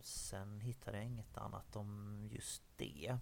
[0.00, 3.18] Sen hittade jag inget annat om just det.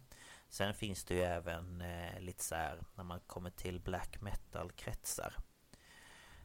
[0.57, 5.37] Sen finns det ju även eh, lite så här när man kommer till black metal-kretsar.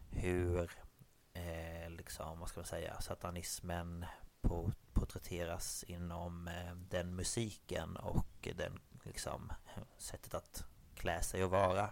[0.09, 0.71] Hur,
[1.33, 4.05] eh, liksom, vad ska man säga, satanismen
[4.41, 9.53] på, porträtteras inom eh, den musiken och den liksom
[9.97, 11.89] sättet att klä sig och vara.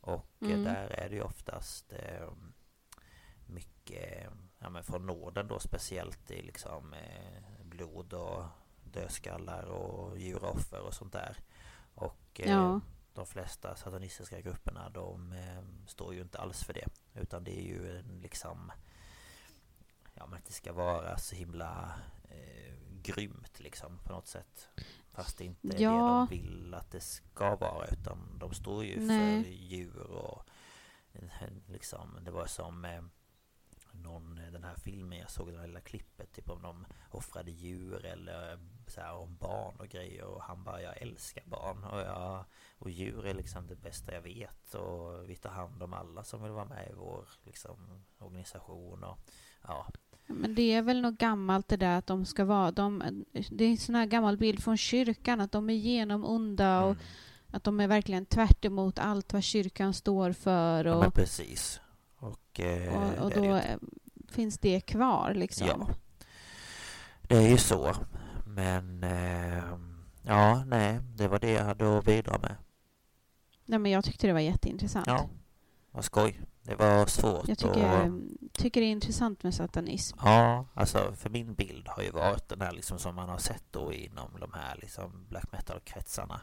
[0.00, 0.64] Och Mm.
[0.64, 2.30] där är det ju oftast eh,
[3.46, 8.44] mycket ja, men från Norden då speciellt i liksom eh, blod och
[8.94, 11.36] dödskallar och djuroffer och sånt där.
[11.94, 12.80] Och eh, Ja.
[13.14, 16.86] de flesta satanistiska grupperna de eh, står ju inte alls för det.
[17.14, 18.72] Utan det är ju liksom
[20.14, 21.92] Ja men att det ska vara så himla
[22.30, 24.68] eh, grymt liksom på något sätt.
[25.10, 25.90] Fast det inte är Ja.
[26.30, 29.44] det de vill att det ska vara utan de står ju Nej.
[29.44, 30.44] för djur och
[31.66, 33.02] liksom det var som eh,
[34.04, 37.50] någon, eh, den här filmen jag såg, det där lilla klippet typ om de offrade
[37.50, 42.00] djur eller så här, om barn och grejer och han bara jag älskar barn och,
[42.00, 42.44] jag,
[42.78, 46.42] och djur är liksom det bästa jag vet och vi tar hand om alla som
[46.42, 49.18] vill vara med i vår liksom, organisation och
[49.62, 49.86] ja,
[50.26, 52.70] Men det är väl något gammalt det där att de ska vara...
[52.70, 56.82] De, det är en sån här gammal bild från kyrkan att de är genom onda
[56.84, 57.04] och mm,
[57.50, 61.80] att de är verkligen tvärt emot allt vad kyrkan står för ja och, men precis.
[62.24, 63.78] Och, eh, och, och det det då eh,
[64.28, 65.66] finns det kvar liksom.
[65.66, 65.88] Ja.
[67.22, 67.94] Det är ju så.
[68.46, 69.64] Men eh,
[70.22, 72.56] ja, nej, det var det jag hade att bidra med.
[73.64, 75.06] Nej, men jag tyckte det var jätteintressant.
[75.06, 75.28] Ja,
[75.90, 76.40] vad skoj.
[76.62, 78.10] Det var svårt Jag tycker, att...
[78.52, 80.18] tycker det är intressant med satanism.
[80.24, 83.64] Ja, alltså för min bild har ju varit den här liksom som man har sett
[83.70, 86.40] då inom de här liksom black metal-kretsarna.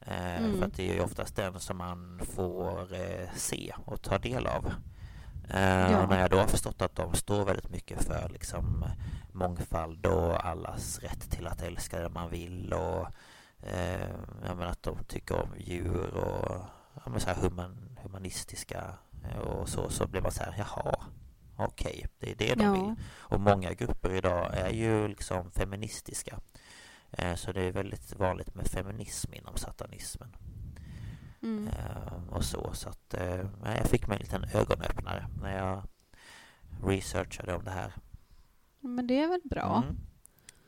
[0.00, 0.58] Eh, Mm.
[0.58, 4.46] För att det är ju oftast den som man får eh, se och ta del
[4.46, 4.72] av.
[5.50, 6.02] Eh, Ja.
[6.02, 8.84] och när jag då har förstått att de står väldigt mycket för liksom
[9.32, 13.06] mångfald och allas rätt till att älska det man vill och
[13.68, 18.94] eh, att de tycker om djur och ja, men så här human, humanistiska
[19.24, 20.96] eh, och så, så blir man så här, jaha,
[21.56, 22.82] okej, det är det de vill.
[22.98, 23.04] Ja,
[23.36, 26.38] Och många grupper idag är ju liksom feministiska.
[27.10, 30.36] Eh, Så det är väldigt vanligt med feminism inom satanismen.
[31.42, 31.68] Mm.
[31.68, 35.82] Eh, Och så, så att eh, jag fick mig en liten ögonöppnare när jag
[36.84, 37.92] researchade om det här.
[38.80, 39.82] men det är väl bra.
[39.86, 39.96] Mm.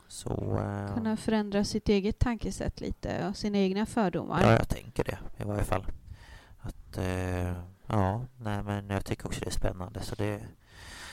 [0.08, 0.58] Så...
[0.60, 4.42] eh, Kunna förändra sitt eget tankesätt lite och sina egna fördomar.
[4.42, 5.86] Ja, jag tänker det i varje fall.
[6.60, 7.52] Att, eh,
[7.86, 10.00] ja, nej men jag tycker också det är spännande.
[10.00, 10.40] Så det,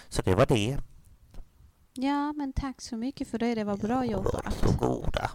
[0.10, 0.78] så det var det.
[1.94, 3.56] Ja, men tack så mycket för det.
[3.56, 4.46] Det var bra jobbat.
[4.64, 5.32] Varsågoda.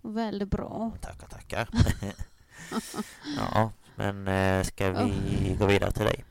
[0.00, 0.92] Väldigt bra.
[1.00, 1.68] Tackar, tackar.
[3.36, 6.24] ja, men eh, ska vi gå vidare till dig?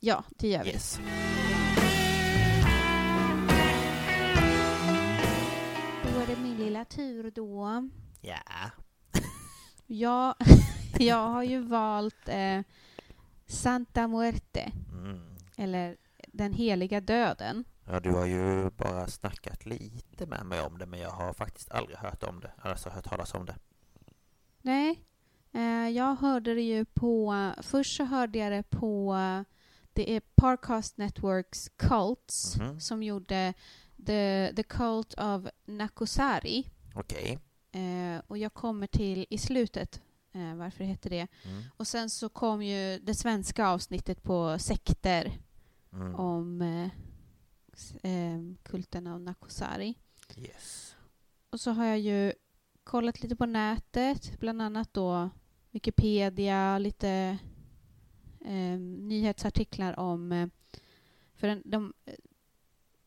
[0.00, 0.70] Ja, det gör vi.
[0.70, 1.00] Yes.
[6.02, 7.88] Då är det min lilla tur då.
[8.20, 8.36] Ja.
[9.86, 10.34] Jag,
[10.98, 12.60] jag har ju valt eh,
[13.46, 15.36] Santa Muerte, Mm.
[15.56, 15.96] eller
[16.32, 17.64] Den heliga döden.
[17.86, 21.70] Ja, du har ju bara snackat lite med mig om det, men jag har faktiskt
[21.70, 22.52] aldrig hört om det.
[22.62, 23.56] Alltså hört talas om det.
[24.62, 25.04] Nej,
[25.94, 27.52] jag hörde det ju på...
[27.62, 29.16] Först så hörde jag det på...
[29.92, 32.80] Det är Parcast Networks Cults Mhm.
[32.80, 33.54] som gjorde
[34.06, 36.66] the, the Cult of Nakusari.
[36.94, 37.38] Okej.
[37.72, 40.00] Eh, och jag kommer till i slutet
[40.32, 41.26] eh, varför det heter det.
[41.44, 41.62] Mm.
[41.76, 45.32] Och sen så kom ju det svenska avsnittet på sekter
[45.92, 46.14] Mm.
[46.14, 46.90] om eh,
[48.12, 49.94] eh, kulten av Nakusari.
[50.36, 50.96] Yes.
[51.50, 52.32] Och så har jag ju
[52.84, 55.30] kollat lite på nätet, bland annat då
[55.70, 57.38] Wikipedia, lite
[58.40, 60.32] eh, nyhetsartiklar om...
[60.32, 60.48] Eh,
[61.34, 61.92] för en, de,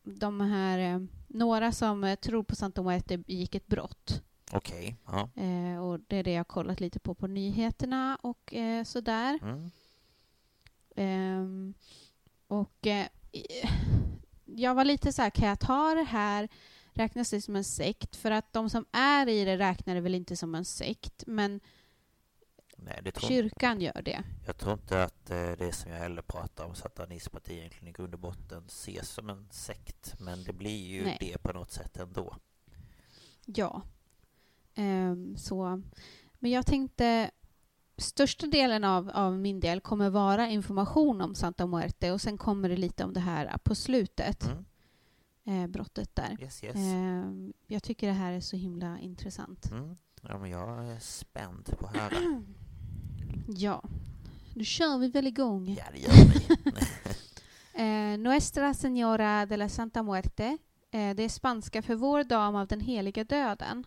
[0.02, 0.78] de här...
[0.78, 4.22] Eh, några som eh, tror på Santa Muerte begick ett brott.
[4.52, 4.96] Okej.
[5.06, 5.30] Ja.
[5.42, 9.38] Eh, och det är det jag har kollat lite på på nyheterna och eh, sådär.
[9.42, 9.70] Mm.
[10.96, 11.74] Ehm,
[12.46, 13.06] och eh,
[14.44, 16.48] jag var lite så här, kan jag ta det här?
[16.92, 18.16] Räknas det som en sekt?
[18.16, 21.60] För att de som är i det räknar det väl inte som en sekt, men
[22.84, 24.22] Nej, det tror kyrkan gör det.
[24.46, 27.88] Jag tror inte att eh, det som jag heller pratar om satanism att det egentligen
[27.88, 30.14] i grund och botten ses som en sekt.
[30.20, 31.16] Men det blir ju Nej.
[31.20, 32.36] det på något sätt ändå.
[33.44, 33.82] Ja.
[34.74, 35.82] Ehm, så.
[36.38, 37.30] Men jag tänkte,
[37.96, 42.68] största delen av, av min del kommer vara information om Santa Muerte och sen kommer
[42.68, 44.48] det lite om det här på slutet,
[45.46, 45.64] Mm.
[45.64, 46.36] eh, brottet där.
[46.40, 46.76] Yes, yes.
[46.76, 49.70] Ehm, jag tycker det här är så himla intressant.
[49.70, 49.96] Mm.
[50.22, 52.12] Ja, men jag är spänd på att höra.
[53.56, 53.82] Ja,
[54.54, 55.76] nu kör vi väl igång.
[55.78, 56.70] Ja, det gör vi.
[57.76, 60.58] Eh, Nuestra Señora de la Santa Muerte.
[60.90, 63.84] Eh, det är spanska för Vår dam av den heliga döden.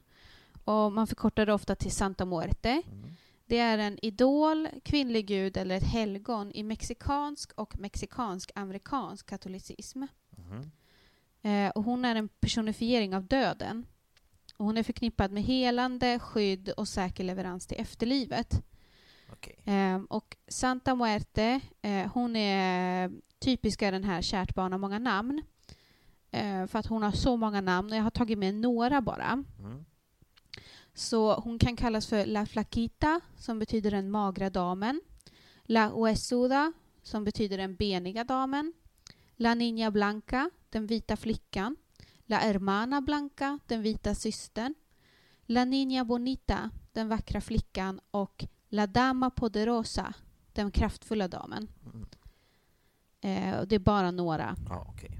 [0.63, 2.69] Och man förkortar det ofta till Santa Muerte.
[2.69, 3.15] Mm.
[3.45, 10.03] Det är en idol, kvinnlig gud eller ett helgon i mexikansk och mexikansk-amerikansk katolicism.
[10.29, 10.71] Mhm.
[11.41, 13.85] Eh, och hon är en personifiering av döden.
[14.57, 18.61] Och hon är förknippad med helande, skydd och säker leverans till efterlivet.
[19.31, 19.59] Okej.
[19.65, 25.43] Ehm, och Santa Muerte, eh, hon är typiska den här kärt barn har många namn.
[26.31, 29.43] Eh, för att hon har så många namn och jag har tagit med några bara.
[29.59, 29.85] Mm.
[30.93, 35.01] Så hon kan kallas för La Flaquita, som betyder den magra damen.
[35.63, 36.73] La Huesuda,
[37.03, 38.73] som betyder den beniga damen.
[39.35, 41.75] La Niña Blanca, den vita flickan.
[42.25, 44.75] La Hermana Blanca, den vita systern.
[45.45, 47.99] La Niña Bonita, den vackra flickan.
[48.11, 50.13] Och La Dama Poderosa,
[50.53, 51.67] den kraftfulla damen.
[51.85, 52.05] Mm.
[53.21, 54.55] Eh, och det är bara några.
[54.87, 55.19] Okej.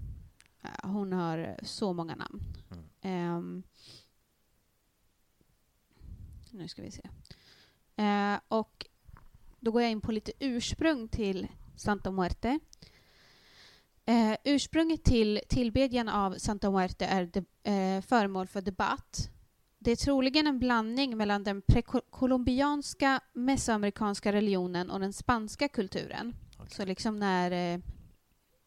[0.61, 2.43] Eh, Hon har så många namn.
[2.71, 2.85] Mm.
[3.01, 3.63] Ehm,
[6.51, 7.09] nu ska vi se.
[7.95, 8.85] Eh, och
[9.59, 12.59] då går jag in på lite ursprung till Santa Muerte.
[14.05, 19.29] Eh, ursprunget till tillbedjan av Santa Muerte är de, eh, föremål för debatt.
[19.87, 26.35] Det är troligen en blandning mellan den prekolumbianska mesoamerikanska religionen och den spanska kulturen.
[26.59, 26.75] Okej.
[26.75, 27.79] Så liksom när eh,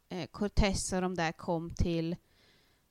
[0.08, 2.16] eh, Cortés och de där kom till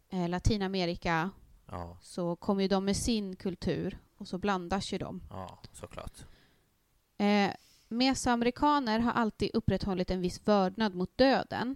[0.10, 1.30] eh, Latinamerika
[1.72, 5.22] Ja, så kom ju de med sin kultur och så blandas ju de.
[5.30, 6.26] ja, såklart.
[7.18, 7.52] Eh,
[7.88, 11.76] mesoamerikaner har alltid upprätthållit en viss vördnad mot döden.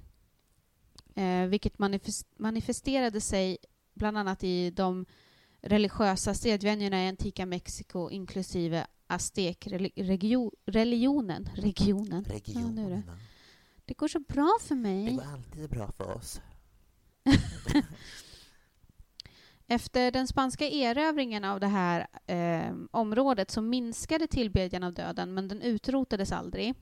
[1.15, 3.57] Eh, vilket manifest- manifesterade sig
[3.93, 5.05] bland annat i de
[5.63, 11.49] religiösa sedvänjorna i antika Mexiko inklusive aztek-religionen.
[11.55, 12.25] Regionen.
[12.45, 13.03] Ja, nu är det.
[13.85, 15.15] Det går så bra för Det mig.
[15.15, 16.41] går alltid bra för oss.
[19.67, 25.47] Efter den spanska erövringen av det här eh, området så minskade tillbedjan av döden men
[25.47, 26.73] den utrotades aldrig.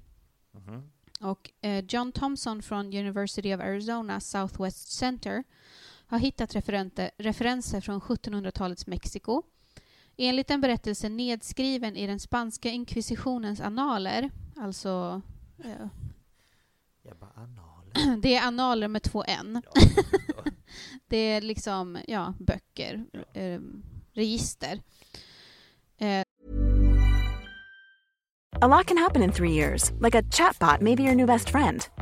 [0.52, 0.92] Mhm.
[1.22, 5.44] Och eh, John Thompson från University of Arizona Southwest Center
[6.12, 6.56] har hittat
[7.18, 9.44] referenser från 1700-talets Mexiko.
[10.18, 15.22] Enligt en berättelse nedskriven i den spanska inkvisitionens annaler, alltså
[15.64, 15.88] eh,
[17.04, 18.18] Jag bara analer.
[18.22, 19.62] det är annaler med två n.
[19.76, 19.82] Ja.
[21.08, 23.60] Det är liksom, ja, böcker, eh,
[24.14, 24.82] register.
[25.98, 26.24] Eh,
[28.62, 31.50] A lot can happen in three years, like a chatbot may be your new best
[31.50, 31.82] friend.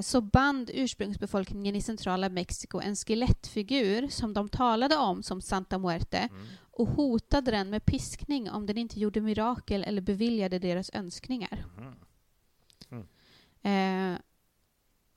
[0.00, 6.28] så band ursprungsbefolkningen i centrala Mexiko en skelettfigur som de talade om som Santa Muerte
[6.70, 11.64] och hotade den med piskning om den inte gjorde mirakel eller beviljade deras önskningar.
[13.62, 14.18] Eh,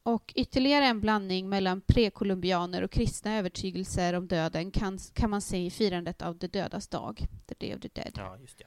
[0.04, 5.66] och ytterligare en blandning mellan prekolumbianer och kristna övertygelser om döden kan, kan man se
[5.66, 8.66] i firandet av de dödas dag, the day of the dead, Ja, just det.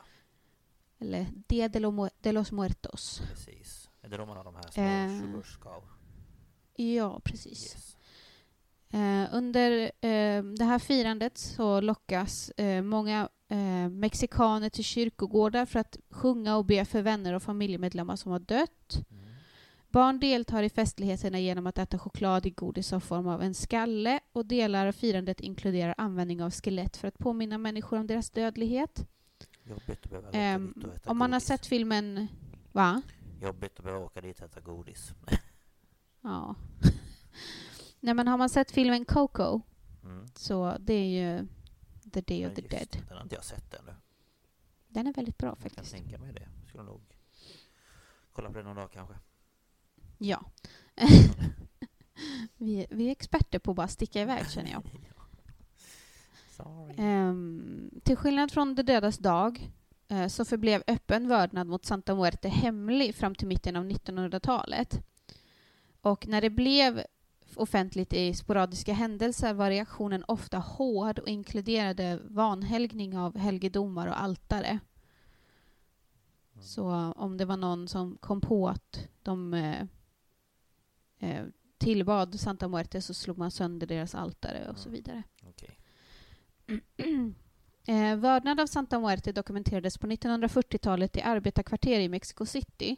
[0.99, 3.23] eller Dia de, lo de los Muertos.
[3.31, 3.91] Precis.
[4.03, 5.45] Är det då man har de här små Eh.
[6.77, 7.62] Ja, precis.
[7.75, 7.97] Yes.
[8.91, 9.70] Eh, under
[10.01, 16.57] eh, det här firandet så lockas eh, många eh, mexikaner till kyrkogårdar för att sjunga
[16.57, 18.95] och be för vänner och familjemedlemmar som har dött.
[19.11, 19.25] Mm.
[19.89, 24.20] Barn deltar i festligheterna genom att äta choklad i godis av form av en skalle
[24.33, 29.07] och delar av firandet inkluderar användning av skelett för att påminna människor om deras dödlighet.
[29.64, 31.49] Jobbigt att behöva åka Ehm, dit och äta om man har godis.
[31.49, 32.27] sett filmen...
[32.72, 33.03] Va?
[33.43, 35.12] Jobbigt att behöva åka dit och äta godis.
[36.25, 36.55] Ja.
[38.01, 39.61] Nej, men har man sett filmen Coco
[40.05, 40.27] Mm.
[40.35, 41.07] så det är
[41.39, 41.47] ju
[42.12, 42.89] The Day Ja, of the Dead.
[42.93, 42.99] det.
[43.09, 43.95] Den har inte jag sett ännu.
[44.89, 45.93] Den är väldigt bra Jag kan faktiskt.
[45.93, 46.49] tänka mig det.
[46.61, 47.01] Jag skulle nog
[48.33, 49.14] kolla på det någon dag kanske.
[50.18, 50.45] Ja.
[52.57, 54.83] vi, vi är experter på att bara sticka iväg känner jag.
[56.97, 59.70] Ehm, till skillnad från De dödas dag
[60.09, 65.01] eh, så förblev öppen vördnad mot Santa Muerte hemlig fram till mitten av 1900-talet.
[66.05, 67.03] Och när det blev
[67.57, 74.79] offentligt i sporadiska händelser var reaktionen ofta hård och inkluderade vanhelgning av helgedomar och altare.
[76.61, 79.83] Så om det var någon som kom på att de eh,
[81.19, 81.45] eh,
[81.79, 85.23] tillbad Santa Muerte så slog man sönder deras altare och så vidare.
[85.43, 85.79] Okej.
[87.87, 92.97] Eh, vördnad av Santa Muerte dokumenterades på 1940-talet i arbetarkvarter i Mexico City.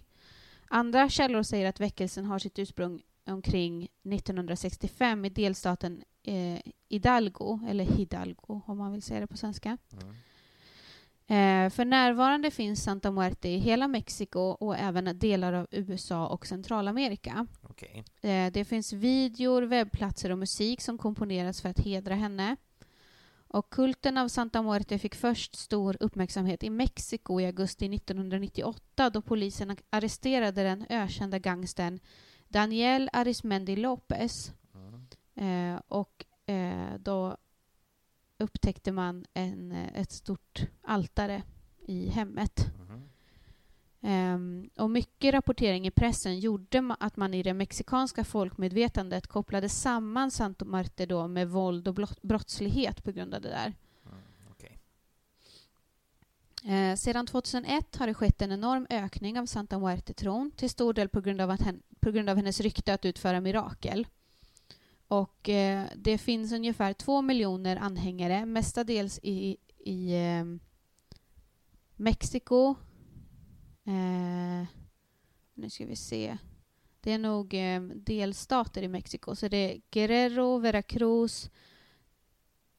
[0.68, 7.84] Andra källor säger att väckelsen har sitt ursprung omkring 1965 i delstaten eh, Hidalgo, eller
[7.84, 9.78] Hidalgo om man vill säga det på svenska.
[9.92, 10.14] Mm.
[11.28, 16.46] Eh, för närvarande finns Santa Muerte i hela Mexiko och även delar av USA och
[16.46, 17.46] Centralamerika.
[17.62, 18.04] Okej.
[18.20, 22.56] Eh, det finns videor, webbplatser och musik som komponeras för att hedra henne.
[23.56, 29.22] Och kulten av Santa Muerte fick först stor uppmärksamhet i Mexiko i augusti 1998 då
[29.22, 32.00] polisen arresterade den ökända gangstern
[32.48, 34.52] Daniel Arismendi Lopez.
[35.34, 35.74] Mm.
[35.74, 37.36] Eh, och eh, då
[38.38, 41.42] upptäckte man en, eh, ett stort altare
[41.78, 42.66] i hemmet.
[42.78, 43.05] Mhm.
[44.08, 50.30] Ehm, och mycket rapportering i pressen gjorde att man i det mexikanska folkmedvetandet kopplade samman
[50.30, 53.74] Santa Muerte då med våld och brottslighet på grund av det där.
[54.06, 54.18] Mm.
[54.50, 54.78] Okej.
[56.74, 61.08] Eh, sedan 2001 har det skett en enorm ökning av Santa Muerte-tron, till stor del
[61.08, 64.06] på grund av, att hen, på grund av hennes rykte att utföra mirakel.
[65.08, 70.44] Och eh, det finns ungefär två miljoner anhängare, mestadels i, i eh,
[71.96, 72.74] Mexiko.
[73.86, 74.66] Eh,
[75.54, 76.38] nu ska vi se.
[77.00, 81.50] Det är nog eh, delstater i Mexiko, så det är Guerrero, Veracruz,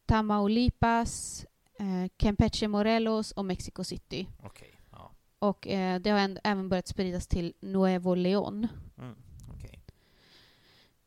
[0.05, 1.45] Tamaulipas,
[1.79, 4.27] eh, Campeche Morelos och Mexico City.
[4.43, 4.79] Okej.
[4.91, 5.11] Ja.
[5.39, 8.67] Och eh, det har även börjat spridas till Nuevo León.
[8.97, 9.15] Mm.
[9.55, 9.79] Okej.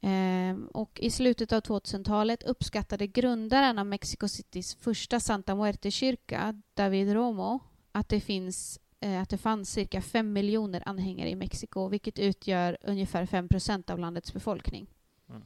[0.01, 7.13] Ehm, och i slutet av 2000-talet uppskattade grundaren av Mexico Citys första Santa Muerte-kyrka, David
[7.13, 7.61] Romo,
[7.93, 12.79] att det, finns, eh, att det fanns cirka fem miljoner anhängare i Mexiko, vilket utgör
[12.83, 14.87] ungefär 5 procent av landets befolkning.
[15.29, 15.43] Mm.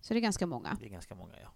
[0.00, 0.76] Så det är ganska många.
[0.80, 1.52] Det är ganska många, ja.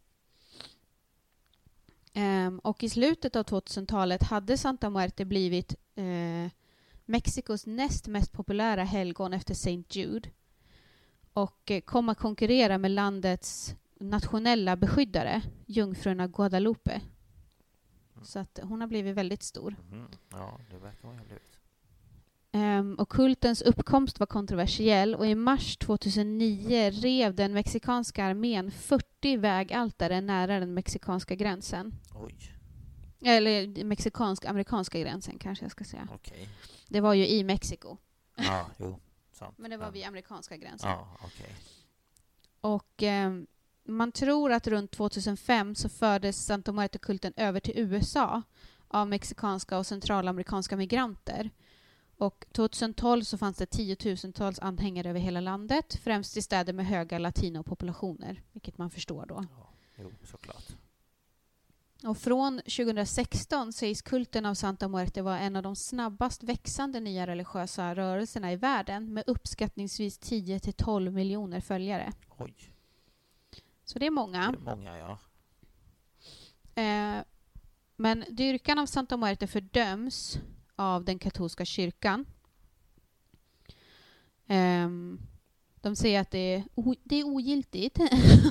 [2.13, 6.51] Ehm, och i slutet av 2000-talet hade Santa Muerte blivit eh,
[7.05, 9.85] Mexikos näst mest populära helgon efter St.
[9.91, 10.31] Jude
[11.33, 17.01] och eh, kom att konkurrera med landets nationella beskyddare, jungfrurna Guadalupe.
[18.25, 19.77] Så att hon har blivit väldigt stor.
[19.91, 20.07] Mhm.
[20.31, 21.43] Ja, det verkar hon ha blivit.
[22.55, 29.37] Um, och kultens uppkomst var kontroversiell och i mars 2009 rev den mexikanska armén 40
[29.37, 31.95] vägaltare nära den mexikanska gränsen.
[32.15, 32.35] Oj.
[33.25, 36.09] Eller mexikansk-amerikanska gränsen kanske jag ska säga.
[36.15, 36.49] Okej.
[36.89, 37.97] Det var ju i Mexiko,
[38.37, 38.99] Ja, jo.
[39.33, 39.59] Sant.
[39.59, 40.91] men det var vid amerikanska gränsen.
[40.91, 41.55] Ja, okej.
[42.61, 43.47] Och ehm,
[43.85, 48.43] man tror att runt 2005 så fördes Santa Muerte-kulten över till USA
[48.89, 51.51] av mexikanska och centralamerikanska migranter.
[52.17, 57.19] Och 2012 så fanns det tiotusentals anhängare över hela landet, främst i städer med höga
[57.19, 59.45] latinopopulationer, vilket man förstår då.
[59.57, 60.65] Ja, jo, såklart.
[62.05, 67.27] Och från 2016 sägs kulten av Santa Muerte vara en av de snabbast växande nya
[67.27, 72.13] religiösa rörelserna i världen med uppskattningsvis 10-12 miljoner följare.
[72.39, 72.72] Oj.
[73.93, 74.53] Så det är många.
[74.53, 75.19] Det är många, ja.
[76.83, 77.25] Eh,
[77.97, 80.39] men dyrkan av Santa Muerte fördöms
[80.77, 82.25] av den katolska kyrkan.
[84.47, 85.21] Ehm,
[85.81, 86.65] de säger att det är,
[87.05, 87.99] det är ogiltigt.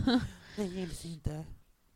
[0.55, 1.45] Det gills inte.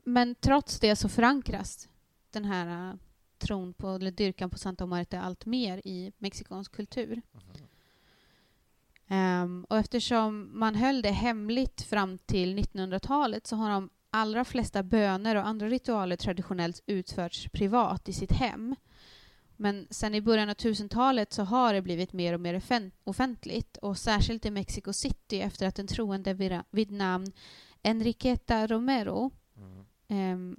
[0.04, 1.90] Men trots det så förankras
[2.30, 3.00] den här uh,
[3.38, 7.22] tron på, eller dyrkan på Santa Muerte allt mer i mexikansk kultur.
[7.32, 7.65] Mhm.
[9.08, 14.84] Ehm, och eftersom man höll det hemligt fram till 1900-talet så har de allra flesta
[14.84, 18.76] böner och andra ritualer traditionellt utförts privat i sitt hem.
[19.58, 23.78] Men sen i början av 1000-talet så har det blivit mer och mer offen- offentligt
[23.78, 27.32] och särskilt i Mexico City efter att en troende vid, namn
[27.84, 29.86] Enriqueta Romero Mm.
[30.08, 30.58] Ehm,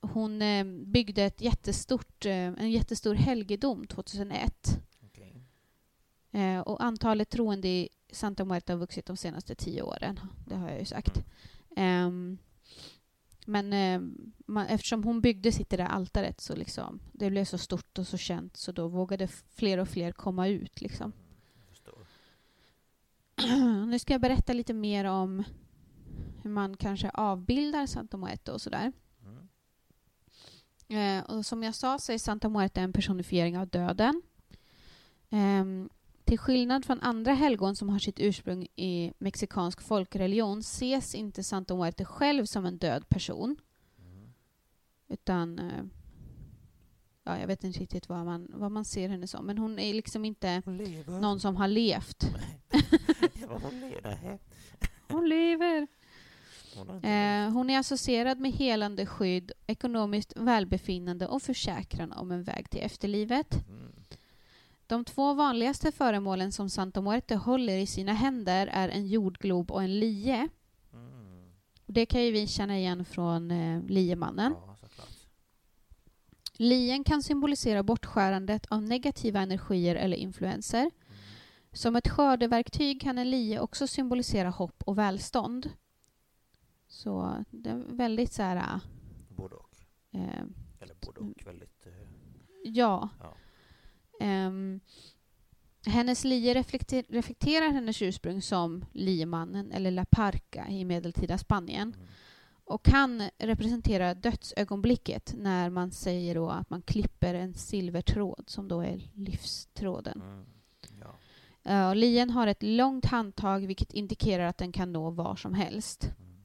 [0.00, 4.80] hon eh, byggde ett jättestort, eh, en jättestor helgedom 2001.
[6.38, 10.20] Eh, och antalet troende i Santa Muerte har vuxit de senaste tio åren.
[10.46, 11.24] Det har jag ju sagt.
[11.76, 12.38] Ehm,
[13.46, 14.00] men eh,
[14.46, 18.16] man, eftersom hon byggde sitt där altaret så liksom, det blev så stort och så
[18.16, 20.80] känt så då vågade fler och fler komma ut.
[20.80, 21.12] Liksom.
[23.88, 25.44] Nu ska jag berätta lite mer om
[26.42, 28.92] hur man kanske avbildar Santa Muerte och sådär.
[30.88, 31.18] Mm.
[31.18, 34.22] Eh, och som jag sa så är Santa Muerte en personifiering av döden.
[35.30, 35.88] Ehm,
[36.28, 41.74] till skillnad från andra helgon som har sitt ursprung i mexikansk folkreligion ses inte Santa
[41.74, 43.56] Muerte själv som en död person.
[43.98, 44.32] Mm.
[45.08, 45.84] Utan, eh,
[47.24, 49.46] ja, jag vet inte riktigt vad man, vad man ser henne som.
[49.46, 50.62] Men hon är liksom inte
[51.06, 52.24] någon som har levt.
[53.40, 54.38] Ja, hon lever.
[55.08, 55.86] Hon lever!
[57.02, 62.80] Eh, hon är associerad med helande skydd, ekonomiskt välbefinnande och försäkran om en väg till
[62.80, 63.54] efterlivet.
[63.68, 63.88] mm.
[64.88, 69.82] De två vanligaste föremålen som Santa Muerte håller i sina händer är en jordglob och
[69.82, 70.48] en lie.
[70.92, 71.52] Mm.
[71.86, 74.52] Det kan ju vi känna igen från eh, liemannen.
[74.56, 74.76] Ja.
[76.52, 80.80] Lien kan symbolisera bortskärandet av negativa energier eller influenser.
[80.80, 80.92] Mm.
[81.72, 85.70] Som ett skördeverktyg kan en lie också symbolisera hopp och välstånd.
[86.86, 88.80] Så det är väldigt så här...
[89.28, 89.76] Både och.
[90.10, 90.42] Eh,
[90.80, 91.46] Eller både och.
[91.46, 91.86] Väldigt...
[91.86, 91.92] eh,
[92.64, 93.08] ja.
[93.20, 93.34] Ja.
[94.20, 94.80] Ehm,
[95.86, 102.06] hennes lie reflekter- reflekterar hennes ursprung som liemannen eller La Parca i medeltida Spanien Mm.
[102.64, 108.80] och kan representera dödsögonblicket när man säger då att man klipper en silvertråd som då
[108.80, 110.22] är livstråden.
[110.22, 110.46] Mm.
[111.00, 111.90] Ja.
[111.90, 116.04] Uh, lien har ett långt handtag vilket indikerar att den kan nå var som helst.
[116.04, 116.36] Mm.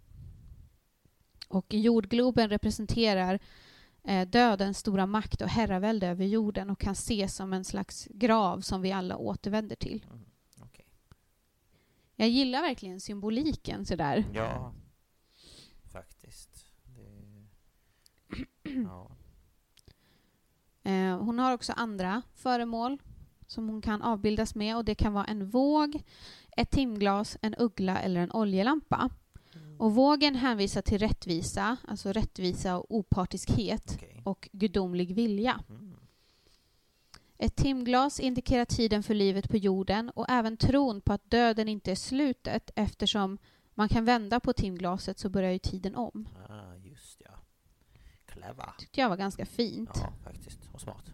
[1.48, 3.40] Och jordgloben representerar
[4.04, 8.62] eh, dödens stora makt och herravälde över jorden och kan ses som en slags grav
[8.62, 10.06] som vi alla återvänder till.
[10.10, 10.26] Mm.
[10.62, 10.86] Okej.
[12.16, 14.26] Jag gillar verkligen symboliken sådär.
[14.34, 14.74] Ja,
[15.92, 16.66] faktiskt.
[16.86, 17.48] Det...
[18.84, 19.12] Ja.
[20.84, 23.02] Eh, hon har också andra föremål
[23.48, 26.04] som hon kan avbildas med och det kan vara en våg,
[26.58, 29.10] ett timglas, en uggla eller en oljelampa.
[29.84, 34.22] Och vågen hänvisar till rättvisa, alltså rättvisa och opartiskhet Okej.
[34.26, 35.64] och gudomlig vilja.
[35.70, 35.96] Mm.
[37.38, 41.92] Ett timglas indikerar tiden för livet på jorden och även tron på att döden inte
[41.92, 43.38] är slutet eftersom
[43.74, 46.30] man kan vända på timglaset så börjar ju tiden om.
[46.50, 47.40] Ah, just ja.
[48.26, 48.74] Clever.
[48.78, 49.92] tyckte jag var ganska fint.
[49.96, 50.60] Ja, faktiskt.
[50.74, 51.14] Och smart.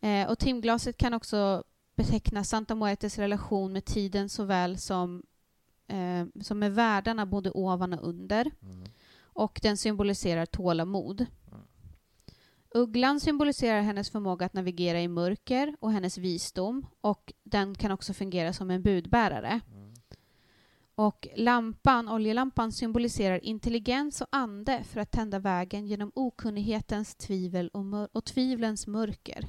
[0.00, 1.64] Eh, och timglaset kan också
[1.96, 5.22] beteckna Santa Muertes relation med tiden såväl som,
[5.88, 8.50] eh, som med världarna både ovan och under.
[8.62, 8.84] Mm.
[9.22, 11.20] Och den symboliserar tålamod.
[11.20, 11.62] Mm.
[12.74, 18.12] Ugglan symboliserar hennes förmåga att navigera i mörker och hennes visdom och den kan också
[18.12, 19.60] fungera som en budbärare.
[19.72, 19.94] Mm.
[20.96, 28.16] Och lampan, oljelampan symboliserar intelligens och ande för att tända vägen genom okunnighetens tvivel och,
[28.16, 29.46] och tvivlens mörker.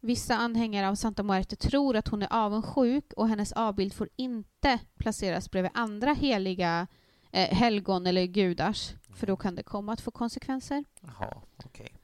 [0.00, 4.78] Vissa anhängare av Santa Muerte tror att hon är avundsjuk och hennes avbild får inte
[4.96, 6.86] placeras bredvid andra heliga
[7.30, 10.84] eh, helgon eller gudars för då kan det komma att få konsekvenser.
[11.00, 11.94] Jaha, okej.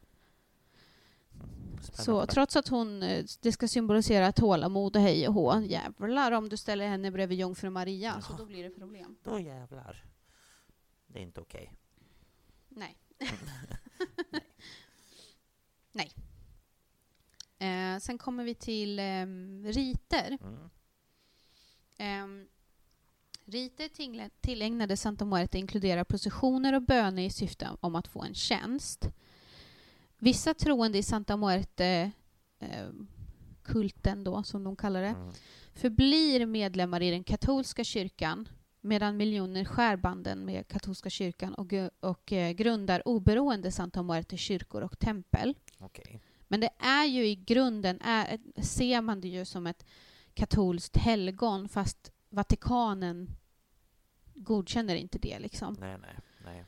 [1.35, 1.79] Mm.
[1.93, 6.49] Så trots att hon, eh, det ska symbolisera tålamod och hej och hå, jävlar om
[6.49, 8.37] du ställer henne bredvid jungfru Maria, så Ja.
[8.39, 9.17] då blir det problem.
[9.23, 10.05] Då jävlar.
[11.07, 11.73] Det är inte okej.
[12.69, 12.97] Nej.
[15.93, 16.13] Nej.
[17.67, 20.39] Eh, sen kommer vi till ehm, riter.
[21.99, 22.25] Mm.
[22.25, 22.49] Um,
[23.45, 28.35] riter tingle- tillägnade Santa Muerte inkluderar processioner och böner i syfte om att få en
[28.35, 29.09] tjänst.
[30.19, 32.11] Vissa troende i Santa Muerte
[32.59, 33.07] ehm,
[33.63, 35.33] kulten då, som de kallar det, Mm.
[35.75, 38.49] förblir medlemmar i den katolska kyrkan
[38.81, 44.83] medan miljoner skär banden med katolska kyrkan och, och eh, grundar oberoende Santa Muerte kyrkor
[44.83, 45.55] och tempel.
[45.79, 46.21] Okej.
[46.49, 49.87] Men det är ju i grunden, är, ser man det ju som ett
[50.35, 53.31] katolskt helgon fast Vatikanen
[54.35, 55.39] godkänner inte det.
[55.39, 55.77] Liksom.
[55.81, 56.65] Nej, nej, nej.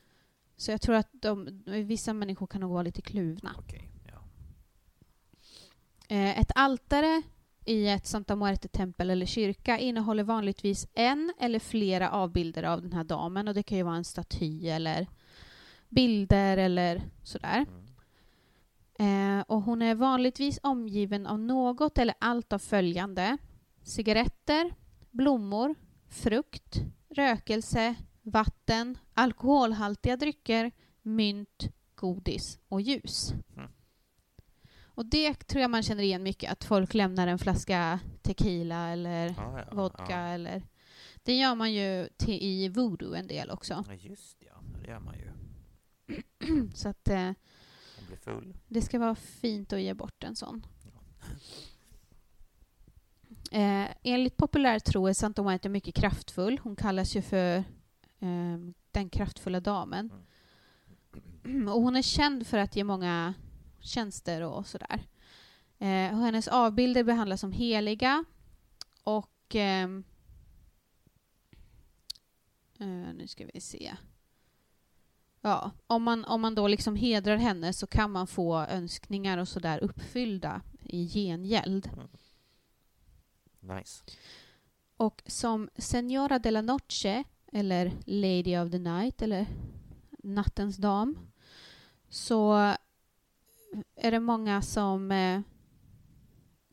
[0.56, 3.54] Så jag tror att de, vissa människor kan nog vara lite kluvna.
[3.58, 4.24] Okej, ja.
[6.08, 7.22] Eh, ett altare
[7.64, 13.04] i ett Santa Muerte-tempel eller kyrka innehåller vanligtvis en eller flera avbilder av den här
[13.04, 15.06] damen och det kan ju vara en staty eller
[15.88, 17.66] bilder eller sådär.
[17.68, 17.87] Mm.
[18.98, 23.38] Eh, och hon är vanligtvis omgiven av något eller allt av följande.
[23.82, 24.74] Cigaretter,
[25.10, 25.74] blommor,
[26.08, 26.80] frukt,
[27.10, 30.72] rökelse, vatten, alkoholhaltiga drycker,
[31.02, 33.32] mynt, godis och ljus.
[33.56, 33.70] Mm.
[34.84, 39.26] Och det tror jag man känner igen mycket, att folk lämnar en flaska tequila eller
[39.26, 40.16] Ja, ja, vodka ja.
[40.16, 40.62] eller...
[41.22, 43.84] Det gör man ju till, i voodoo en del också.
[43.88, 44.62] Ja, just ja.
[44.82, 45.30] Det gör man ju.
[46.74, 47.30] Så att eh,
[48.08, 48.54] Blir full.
[48.68, 50.66] Det ska vara fint att ge bort en sån.
[53.50, 56.58] Eh, enligt populär tro är Santa Muerte mycket kraftfull.
[56.62, 57.56] Hon kallas ju för
[58.18, 58.58] eh,
[58.90, 60.12] den kraftfulla damen.
[61.68, 63.34] Och hon är känd för att ge många
[63.80, 65.00] tjänster och sådär.
[65.78, 68.24] Eh, och hennes avbilder behandlas som heliga.
[69.04, 69.54] Och...
[69.54, 70.04] ehm,
[72.78, 73.96] eh, nu ska vi se.
[75.40, 79.48] Ja, om man, om man då liksom hedrar henne så kan man få önskningar och
[79.48, 81.90] sådär uppfyllda i gengäld.
[83.60, 84.04] Nice.
[84.96, 89.46] Och som Senora de la Noche eller Lady of the Night, eller
[90.22, 91.26] Nattens dam, Mm.
[92.08, 92.52] så
[93.96, 95.40] är det många som eh,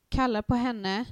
[0.09, 1.05] kallar på henne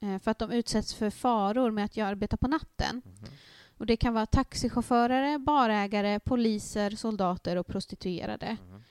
[0.00, 3.02] eh, för att de utsätts för faror med att jag arbetar på natten.
[3.04, 3.30] Mhm.
[3.76, 8.56] Och det kan vara taxichaufförer, barägare, poliser, soldater och prostituerade.
[8.68, 8.82] Mhm.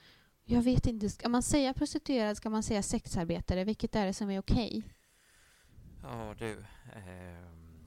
[0.44, 3.64] Jag vet inte, ska man säga prostituerad, ska man säga sexarbetare?
[3.64, 4.82] Vilket är det som är okej?
[6.02, 6.52] Ja du,
[6.94, 7.78] ehm,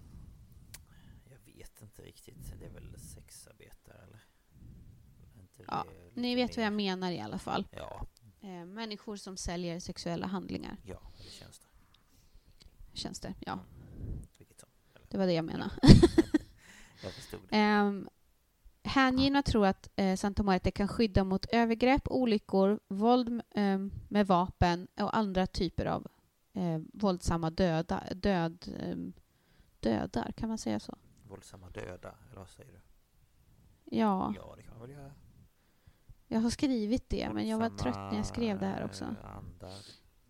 [1.29, 2.53] jag vet inte riktigt.
[2.59, 4.19] Det är väl sexarbetare eller?
[5.41, 6.95] Inte Ja, Ni vet vad jag mer?
[6.95, 7.67] menar i alla fall.
[7.71, 8.05] Ja,
[8.41, 11.67] Eh, människor som säljer sexuella handlingar, ja, det känns det.
[12.93, 13.33] känns det.
[13.45, 14.23] Ja, Mm.
[15.09, 15.71] Det var det jag menade.
[17.03, 17.39] Jag förstod.
[17.51, 18.09] Um,
[18.83, 24.87] hängivna tror att eh, Santa Muerte kan skydda mot övergrepp, olyckor, våld ehm, med vapen
[24.99, 26.07] och andra typer av
[26.53, 29.13] eh, våldsamma döda, död, ehm,
[29.79, 30.31] dödar.
[30.37, 30.97] Kan man säga så?
[31.29, 32.79] Våldsamma döda, eller vad säger du?
[33.97, 35.11] Ja, Ja, det kan man väl göra.
[36.27, 39.03] jag har skrivit det, men jag var Våldsamma, trött när jag skrev det här också.
[39.05, 39.79] eh, Andar,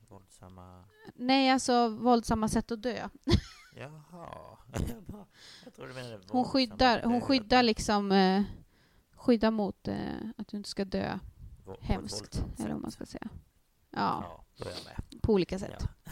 [0.09, 0.83] våldsamma...
[1.15, 3.09] Nej, alltså våldsamma sätt att dö.
[3.79, 4.57] Jaha.
[4.87, 5.25] Jag bara-
[5.65, 8.43] jag tror du menade Hon skyddar, hon skyddar liksom eh,
[9.15, 9.97] skyddar mot eh,
[10.37, 11.19] att du inte ska dö
[11.65, 13.27] Vå- hemskt, eller vad man ska säga.
[13.91, 14.65] Ja, Ja,
[15.21, 15.75] på olika sätt.
[15.79, 16.11] Ja.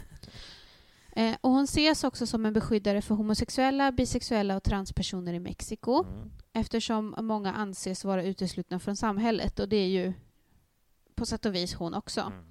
[1.12, 6.04] Eh, och hon ses också som en beskyddare för homosexuella, bisexuella och transpersoner i Mexiko
[6.04, 6.30] Mm.
[6.52, 10.12] eftersom många anses vara uteslutna från samhället och det är ju
[11.14, 12.20] på sätt och vis hon också.
[12.20, 12.44] Mm.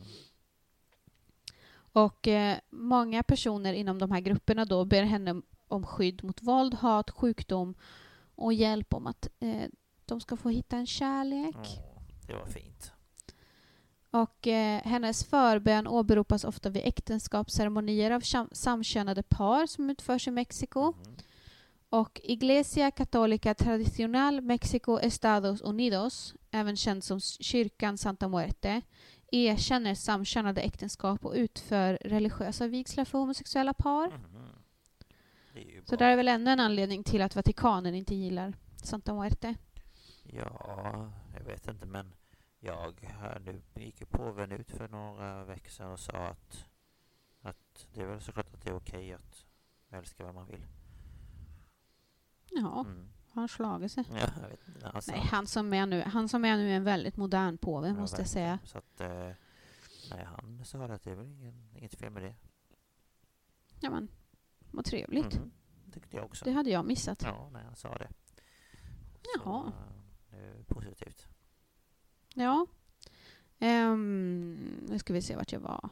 [1.96, 6.74] Och eh, många personer inom de här grupperna då ber henne om skydd mot våld,
[6.74, 7.76] hat, sjukdom
[8.36, 9.70] och hjälp om att eh,
[10.06, 11.56] de ska få hitta en kärlek.
[11.56, 12.92] Åh, det var fint.
[14.12, 20.32] Och eh, hennes förbön åberopas ofta vid äktenskapsceremonier av sam- samkönade par som utförs i
[20.32, 20.82] Mexiko.
[20.92, 21.16] Mhm.
[21.90, 28.82] Och Iglesia Católica Tradicional Mexico Estados Unidos, även känd som kyrkan Santa Muerte,
[29.36, 34.12] erkänner samkönade äktenskap och utför religiösa vigslar för homosexuella par.
[35.54, 39.56] Ju Så där är väl ännu en anledning till att Vatikanen inte gillar Santa Muerte.
[40.24, 42.14] Ja, jag vet inte men
[42.60, 46.66] jag här nu gick ju påven ut för några veckor sedan och sa att,
[47.42, 49.46] att det är väl såklart att det är okej att
[49.90, 50.66] älska vem man vill.
[52.52, 53.10] Ja, Mm.
[53.36, 54.04] Har han slagit sig?
[54.10, 55.02] Ja, jag vet inte.
[55.02, 57.88] Sa- Nej, han som är nu, han som är nu är en väldigt modern påve,
[57.88, 58.60] Ja, måste jag säga.
[58.64, 59.30] Så att, eh,
[60.12, 62.36] nej, han sa att det är väl ingen, inget fel med det.
[63.80, 64.08] Ja, men
[64.72, 65.36] vad trevligt.
[65.40, 65.52] Mhm.
[65.94, 66.46] Tyckte jag också.
[66.46, 67.22] Det hade jag missat.
[67.24, 68.10] Ja, nej, han sa det.
[69.36, 69.72] Jaha.
[69.72, 71.28] Så, eh, det är positivt.
[72.34, 72.68] Ja.
[73.60, 74.54] Ehm,
[74.90, 75.90] nu ska vi se vart jag var.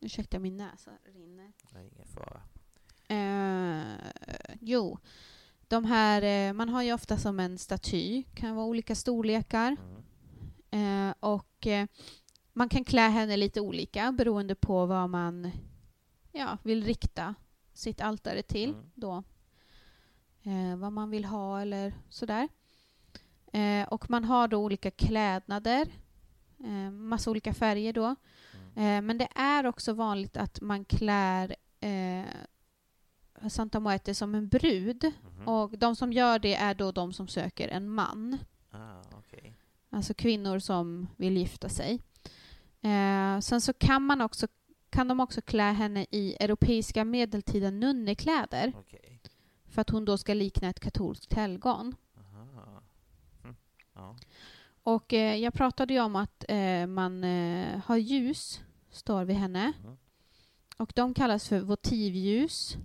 [0.00, 1.52] Ursäkta, min näsa rinner.
[1.74, 2.42] Är ingen fara.
[3.08, 4.10] Eh,
[4.60, 4.98] jo,
[5.74, 9.76] de här, eh, man har ju ofta som en staty, kan vara olika storlekar.
[10.70, 11.08] Mm.
[11.08, 11.86] Eh, och eh,
[12.52, 15.50] man kan klä henne lite olika beroende på vad man
[16.32, 17.34] ja, vill rikta
[17.72, 18.70] sitt altare till.
[18.70, 18.90] Mm.
[18.94, 19.22] Då.
[20.42, 22.48] Eh, vad man vill ha eller sådär.
[23.52, 25.88] Eh, och man har då olika klädnader,
[26.64, 28.14] eh, massa olika färger då.
[28.76, 28.76] Mm.
[28.76, 31.56] Eh, men det är också vanligt att man klär
[33.48, 35.04] Santa Muerte som en brud.
[35.04, 35.48] Mhm.
[35.48, 38.38] Och de som gör det är då de som söker en man.
[38.70, 39.54] Ah, okej.
[39.90, 42.00] Alltså kvinnor som vill gifta sig.
[42.80, 44.46] Eh, sen så kan, man också,
[44.90, 49.20] kan de också klä henne i europeiska medeltida nunnekläder Okej.
[49.68, 51.96] för att hon då ska likna ett katolskt helgon.
[53.44, 53.56] Mm.
[53.94, 54.16] Ja.
[54.82, 59.72] Och eh, jag pratade ju om att eh, man eh, har ljus, står vid henne.
[59.84, 59.96] Mhm.
[60.76, 62.76] Och de kallas för votivljus.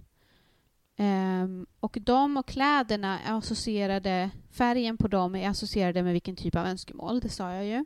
[1.02, 6.56] Ehm, och de och kläderna är associerade, färgen på dem är associerade med vilken typ
[6.56, 7.86] av önskemål, det sa jag ju.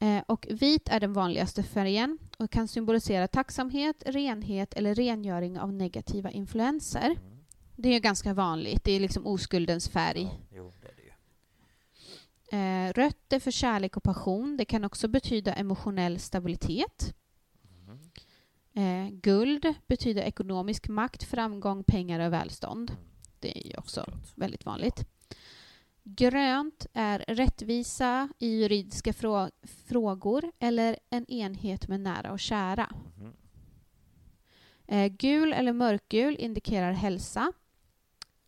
[0.00, 0.18] Mm.
[0.18, 5.72] Eh, och vit är den vanligaste färgen och kan symbolisera tacksamhet, renhet eller rengöring av
[5.72, 7.06] negativa influenser.
[7.06, 7.44] Mm.
[7.76, 10.22] Det är ganska vanligt, det är liksom oskuldens färg.
[10.22, 11.10] Ja, jo, det det ju.
[12.58, 14.56] Eh, rött är för kärlek och passion.
[14.56, 17.14] Det kan också betyda emotionell stabilitet.
[18.74, 22.90] Eh, guld betyder ekonomisk makt, framgång, pengar och välstånd.
[22.90, 23.02] Mm.
[23.40, 25.06] Det är ju också väldigt vanligt.
[26.02, 29.50] Grönt är rättvisa i juridiska frå-
[29.86, 32.90] frågor eller en enhet med nära och kära.
[33.18, 33.32] Mhm.
[34.86, 37.52] Eh, gul eller mörkgul indikerar hälsa.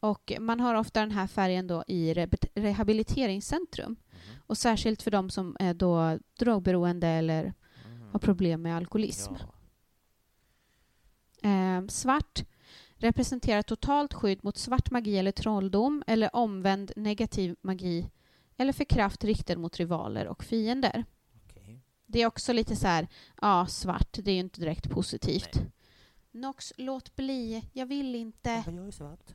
[0.00, 3.90] Och man har ofta den här färgen då i re- rehabiliteringscentrum.
[3.90, 4.40] Mhm.
[4.46, 7.42] Och särskilt för de som är då drogberoende eller
[7.86, 8.08] Mm.
[8.12, 9.34] har problem med alkoholism.
[9.40, 9.46] Ja.
[11.46, 12.44] Eh, svart
[12.96, 18.10] representerar totalt skydd mot svart magi eller trolldom eller omvänd negativ magi
[18.56, 21.04] eller för kraft riktad mot rivaler och fiender.
[21.44, 21.80] Okej.
[22.06, 23.08] Det är också lite så här,
[23.40, 25.54] ja, svart, det är ju inte direkt positivt.
[25.54, 25.70] Nej.
[26.30, 28.62] Nox, låt bli, jag vill inte.
[28.66, 29.34] Men jag är svart.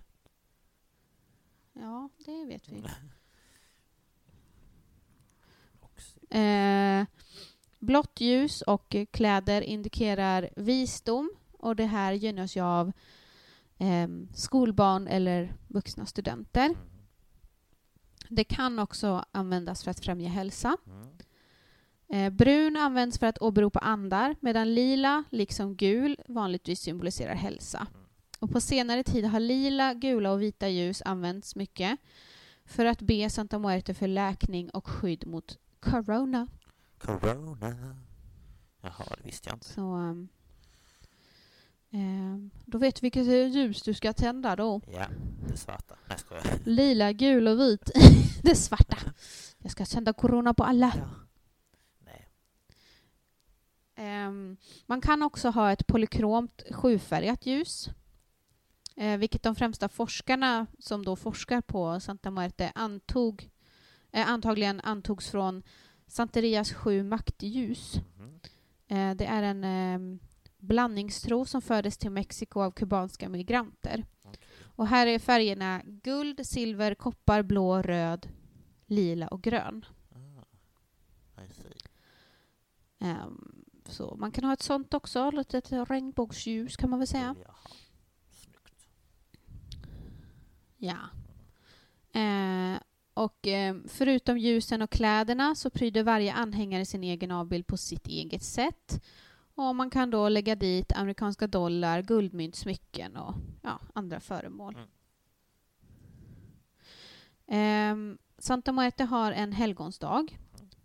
[1.73, 2.83] Ja, det vet vi.
[6.29, 7.05] Eh,
[7.79, 11.31] blått ljus och kläder indikerar visdom
[11.61, 12.91] och det här gynnas ju av
[13.77, 16.65] eh, skolbarn eller vuxna studenter.
[16.65, 16.77] Mm.
[18.29, 20.77] Det kan också användas för att främja hälsa.
[20.87, 21.07] Mm.
[22.09, 27.87] Eh, brun används för att åberopa andar medan lila, liksom gul, vanligtvis symboliserar hälsa.
[28.39, 31.99] Och på senare tid har lila, gula och vita ljus använts mycket
[32.65, 36.47] för att be Santa Muerte för läkning och skydd mot corona.
[36.97, 37.95] Corona.
[38.81, 39.67] Jaha, det visste jag inte.
[39.67, 40.29] Så um,
[42.65, 44.81] då vet du vilket ljus du ska tända då.
[44.93, 45.07] Ja,
[45.47, 45.95] det svarta.
[46.09, 46.67] Nej, jag.
[46.67, 47.91] Lila, gul och vit.
[48.43, 48.97] det svarta.
[49.57, 50.93] Jag ska tända corona på alla.
[50.97, 51.09] Ja.
[51.99, 52.27] Nej.
[53.95, 57.89] Ehm, man kan också ha ett polykromt sjufärgat ljus.
[58.95, 63.49] Eh, vilket de främsta forskarna som då forskar på Santa Muerte antog,
[64.11, 65.63] eh, antagligen antogs från
[66.07, 67.95] Santerias sju maktljus.
[68.17, 68.39] Mhm.
[68.87, 70.19] Eh, det är en eh,
[70.61, 74.05] blandningstro som fördes till Mexiko av kubanska migranter.
[74.21, 74.39] Okej.
[74.75, 78.29] Och här är färgerna guld, silver, koppar, blå, röd,
[78.85, 79.85] lila och grön.
[80.15, 80.43] Ah.
[82.99, 87.35] Ehm, så man kan ha ett sånt också, ett regnbågsljus kan man väl säga.
[87.45, 87.55] Jaha.
[88.29, 88.87] Snyggt.
[90.77, 90.97] Ja.
[92.19, 92.79] Eh,
[93.13, 98.07] och eh, förutom ljusen och kläderna så pryder varje anhängare sin egen avbild på sitt
[98.07, 99.03] eget sätt.
[99.61, 104.75] Och man kan då lägga dit amerikanska dollar, guldmynt, smycken och ja, andra föremål.
[104.75, 104.87] Mm.
[107.47, 110.27] Ehm, Santa Muerte har en helgonsdag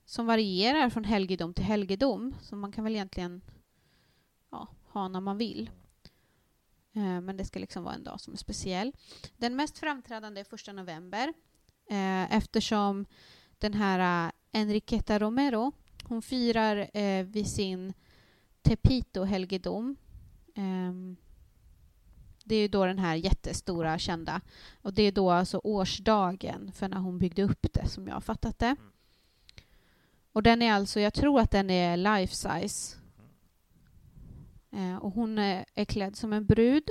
[0.05, 2.35] som varierar från helgedom till helgedom.
[2.43, 3.41] Så man kan väl egentligen
[4.51, 5.71] ja, ha när man vill.
[6.93, 8.93] Eh, Men det ska liksom vara en dag som är speciell.
[9.37, 11.33] Den mest framträdande är första november
[11.91, 13.07] eh, eftersom
[13.59, 15.73] den här eh, Enriqueta Romero
[16.05, 17.93] hon firar eh, vid sin
[18.67, 19.97] Tepito-helgedom.
[20.55, 21.17] Ehm,
[22.45, 24.41] det är ju då den här jättestora kända.
[24.83, 28.21] Och det är då alltså årsdagen för när hon byggde upp det som jag har
[28.21, 28.77] fattat det.
[30.33, 32.97] Och den är alltså, jag tror att den är life size.
[34.71, 36.89] Eh, och hon är, är klädd som en brud.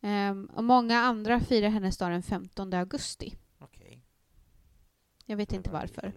[0.00, 3.36] Ehm, och många andra firar hennes dag den 15 augusti.
[3.58, 4.02] Okej.
[5.26, 6.12] Jag vet Det inte var varför.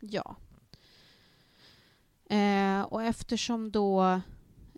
[0.00, 0.36] Ja.
[2.34, 4.20] Eh, och eftersom då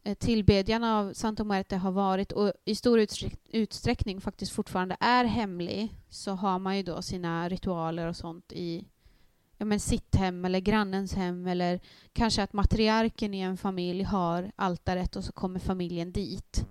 [0.05, 5.25] eh, tillbedjan av Santa Muerte har varit och i stor utsträck- utsträckning faktiskt fortfarande är
[5.25, 8.85] hemlig så har man ju då sina ritualer och sånt i
[9.57, 11.81] ja, men sitt hem eller grannens hem eller
[12.13, 16.67] kanske att matriarken i en familj har altaret och så kommer familjen dit.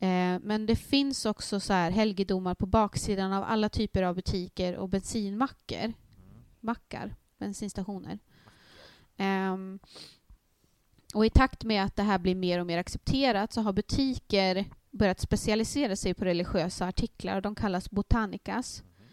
[0.00, 0.34] Mm.
[0.34, 4.76] Eh, men det finns också så här helgedomar på baksidan av alla typer av butiker
[4.76, 5.84] och bensinmackor.
[5.84, 5.94] Mm.
[6.60, 8.18] Mackar, bensinstationer.
[9.22, 9.78] Um,
[11.14, 14.64] och i takt med att det här blir mer och mer accepterat så har butiker
[14.90, 17.40] börjat specialisera sig på religiösa artiklar.
[17.40, 18.82] De kallas botanicas.
[18.82, 19.10] Mm.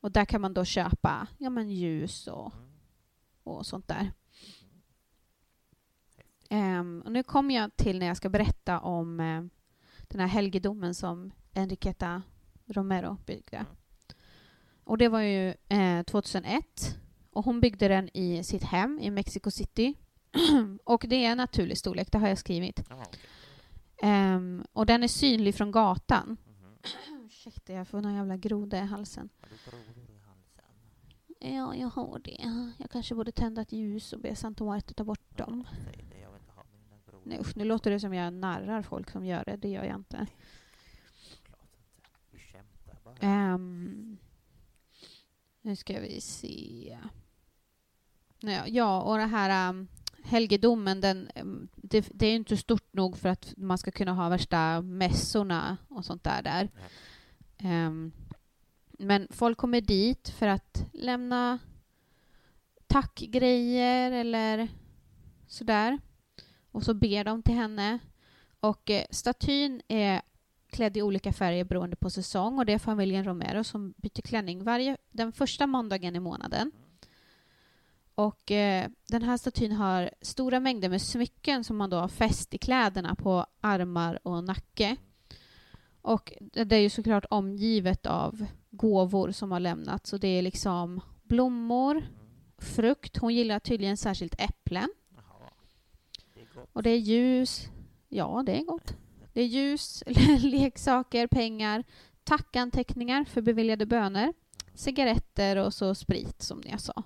[0.00, 2.52] Och där kan man då köpa ja, men ljus och,
[3.42, 4.12] och sånt där.
[6.50, 9.44] Um, och nu kommer jag till när jag ska berätta om eh,
[10.08, 12.22] den här helgedomen som Enriqueta
[12.66, 13.56] Romero byggde.
[13.56, 13.66] Mm.
[14.84, 16.98] Och det var ju eh, 2001.
[17.36, 19.94] Och hon byggde den i sitt hem i Mexico City.
[20.84, 22.82] och det är en naturlig storlek, det har jag skrivit.
[22.88, 23.20] Ja, okej.
[24.02, 26.36] Ehm, och den är synlig från gatan.
[26.46, 26.78] Mhm.
[27.26, 29.28] Ursäkta, jag får någon jävla groda i halsen.
[31.38, 32.38] Ja, jag har det.
[32.78, 35.64] Jag kanske borde tända ett ljus och be Santa Muerte ta bort dem.
[37.24, 39.56] Nej, usch, nu låter det som jag narrar folk som gör det.
[39.56, 40.26] Det gör jag inte.
[43.20, 44.18] Ehm,
[45.62, 46.98] nu ska vi se.
[48.48, 49.88] Ja, och det här um,
[50.24, 54.12] helgedomen, den, um, det, det är ju inte stort nog för att man ska kunna
[54.12, 56.42] ha värsta mässorna och sånt där.
[56.42, 56.70] där.
[57.86, 58.12] Um,
[58.98, 61.58] men folk kommer dit för att lämna
[62.86, 64.68] tackgrejer eller
[65.46, 65.98] sådär.
[66.70, 67.98] Och så ber de till henne.
[68.60, 70.22] Och eh, statyn är
[70.70, 74.64] klädd i olika färger beroende på säsong och det är familjen Romero som byter klänning
[74.64, 76.72] varje, den första måndagen i månaden.
[78.16, 82.54] Och eh, den här statyn har stora mängder med smycken som man då har fäst
[82.54, 84.96] i kläderna på armar och nacke.
[86.02, 90.12] Och det är ju såklart omgivet av gåvor som har lämnats.
[90.12, 92.06] Och det är liksom blommor,
[92.58, 93.16] frukt.
[93.16, 94.88] Hon gillar tydligen särskilt äpplen.
[95.16, 95.50] Jaha.
[96.34, 96.68] Det är gott.
[96.72, 97.68] Och det är ljus.
[98.08, 98.94] Ja, det är gott.
[99.32, 100.02] Det är ljus,
[100.38, 101.84] leksaker, pengar,
[102.24, 104.32] tackanteckningar för beviljade böner,
[104.74, 107.02] cigaretter och så sprit som jag sa.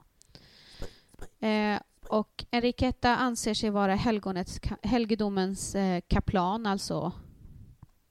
[1.41, 7.12] Eh, och Enriqueta anser sig vara helgonets, helgedomens eh, kaplan, alltså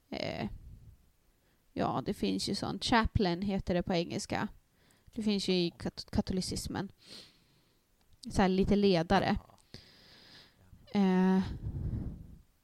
[0.09, 0.49] eh,
[1.73, 2.85] ja, det finns ju sånt.
[2.85, 4.47] Chaplain heter det på engelska.
[5.05, 6.91] Det finns ju i kat katolicismen.
[8.31, 9.37] Så här lite ledare.
[10.91, 11.41] Eh,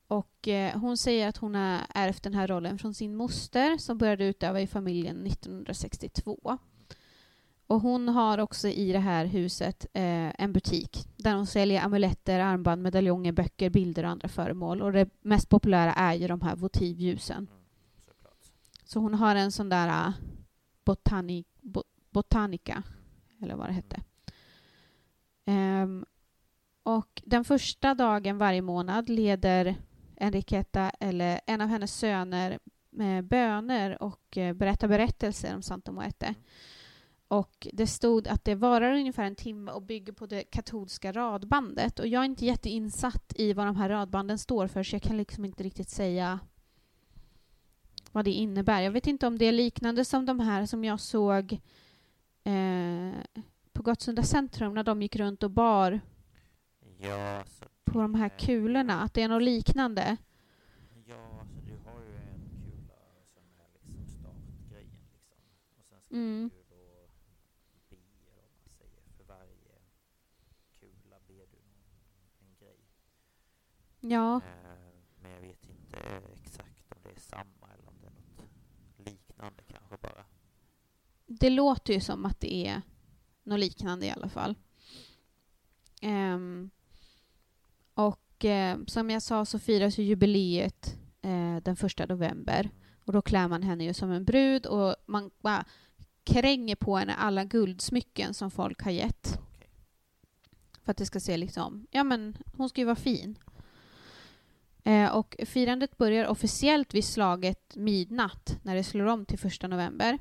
[0.07, 3.97] och eh, hon säger att hon har ärvt den här rollen från sin moster som
[3.97, 6.57] började utöva i familjen 1962.
[7.68, 12.39] Och hon har också i det här huset eh, en butik där hon säljer amuletter,
[12.39, 14.82] armband, medaljonger, böcker, bilder och andra föremål.
[14.82, 17.38] Och det mest populära är ju de här votivljusen.
[17.38, 17.63] Mm.
[18.84, 20.13] Så hon har en sån där uh,
[20.86, 22.84] botani, bo, botanica,
[23.41, 24.01] eller vad det hette.
[25.45, 26.05] Ehm,
[26.84, 29.76] och den första dagen varje månad leder
[30.18, 32.59] Enriqueta eller en av hennes söner
[32.89, 36.36] med böner och eh, berättar berättelser om Santa Muerte.
[37.28, 41.99] Och det stod att det varar ungefär en timme och bygger på det katolska radbandet.
[41.99, 45.17] Och jag är inte jätteinsatt i vad de här radbanden står för så jag kan
[45.17, 46.39] liksom inte riktigt säga
[48.11, 48.82] vad det innebär.
[48.82, 51.53] Jag vet inte om det är liknande som de här som jag såg
[52.43, 53.11] eh,
[53.73, 55.99] på Gottsunda centrum när de gick runt och bar
[56.99, 59.01] Ja, så på de här det- kulorna.
[59.01, 60.17] Att det är något liknande.
[61.07, 62.97] Ja, alltså du har ju en kula
[63.34, 65.38] som är liksom startgrejen liksom.
[65.80, 66.49] Och sen ska Mm.
[66.53, 66.63] du då
[67.89, 69.76] be, eller vad man säger, för varje
[70.80, 71.86] kula ber du någon,
[72.41, 72.80] en grej.
[74.08, 74.41] Ja, Eh,
[75.22, 75.97] men jag vet inte
[76.34, 80.26] exakt om det är samma eller om det är något liknande kanske bara.
[81.28, 82.82] det låter ju som att det är
[83.43, 84.56] något liknande i alla fall.
[86.01, 86.70] Ehm,
[87.93, 92.70] och eh, som jag sa så firas ju jubileet eh, den första november.
[93.06, 95.66] Och då klär man henne ju som en brud och man bara
[96.24, 99.39] kränger på henne alla guldsmycken som folk har gett.
[99.56, 99.70] Okej.
[100.84, 103.38] För att det ska se liksom, ja men hon ska ju vara fin.
[104.88, 110.20] Eh, och firandet börjar officiellt vid slaget midnatt när det slår om till första november.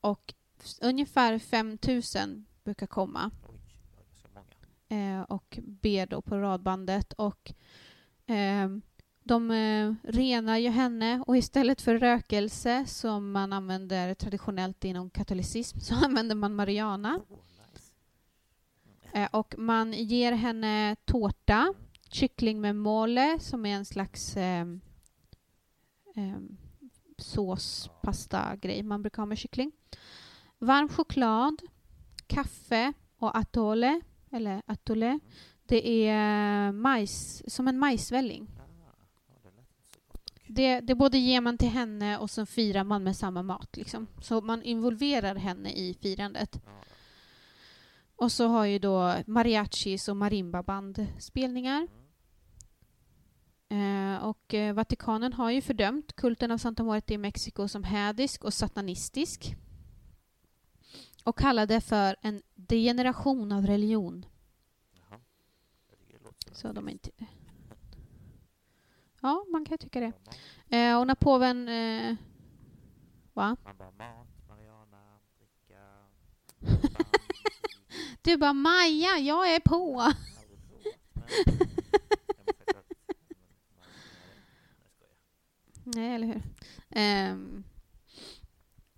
[0.00, 0.34] Och
[0.80, 3.30] ungefär 5000 brukar komma
[4.88, 7.12] eh, och ber då på radbandet.
[7.12, 7.52] Och
[8.26, 8.68] eh,
[9.22, 15.80] de eh, renar ju henne och istället för rökelse som man använder traditionellt inom katolicism
[15.80, 17.20] så använder man marijuana.
[17.28, 17.38] Oh,
[17.72, 17.92] nice.
[19.12, 21.74] Eh, och man ger henne tårta,
[22.12, 24.66] kyckling med mole som är en slags eh,
[26.16, 26.38] eh,
[27.18, 29.72] såspasta-grej man brukar ha med kyckling.
[30.58, 31.62] Varm choklad,
[32.26, 34.00] kaffe och atole,
[34.30, 35.18] eller atole.
[35.66, 38.48] Det är majs, som en majsvälling.
[38.58, 38.62] Ah,
[40.46, 40.80] det.
[40.80, 43.76] Det, både ger man till henne och så firar man med samma mat.
[43.76, 44.06] Liksom.
[44.22, 46.60] Så man involverar henne i firandet.
[48.16, 51.88] Och så har ju då mariachis och marimbaband spelningar.
[53.68, 58.44] Eh, och eh, Vatikanen har ju fördömt kulten av Santa Muerte i Mexiko som hädisk
[58.44, 59.54] och satanistisk.
[61.24, 64.26] Och kallade det för en degeneration av religion.
[65.10, 65.20] Jaha.
[66.52, 67.10] Så de är inte...
[69.20, 70.12] Ja, man kan ju tycka det.
[70.76, 71.68] Eh, och när påven...
[71.68, 72.16] Eh,
[73.32, 73.56] va?
[73.64, 76.06] Man bara mat, Mariana, dricka.
[78.22, 80.00] Du bara Maja, jag är på!
[80.00, 80.18] Aldrig
[80.68, 80.94] provat.
[81.14, 81.28] Nej.
[82.36, 82.86] Jag men för att-
[83.16, 83.26] men-
[83.76, 85.14] Nej, jag skojar.
[85.94, 86.42] Nej, eller hur?
[86.90, 87.64] Ehm,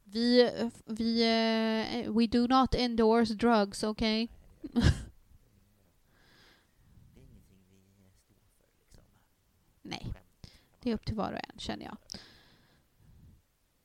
[0.05, 0.51] vi,
[0.87, 4.29] vi, eh, we do not endorse drugs, okay?
[4.63, 4.73] Nej,
[7.15, 9.03] det är- står för liksom.
[9.83, 10.13] Nej,
[10.81, 11.97] det är upp till var och en, känner jag.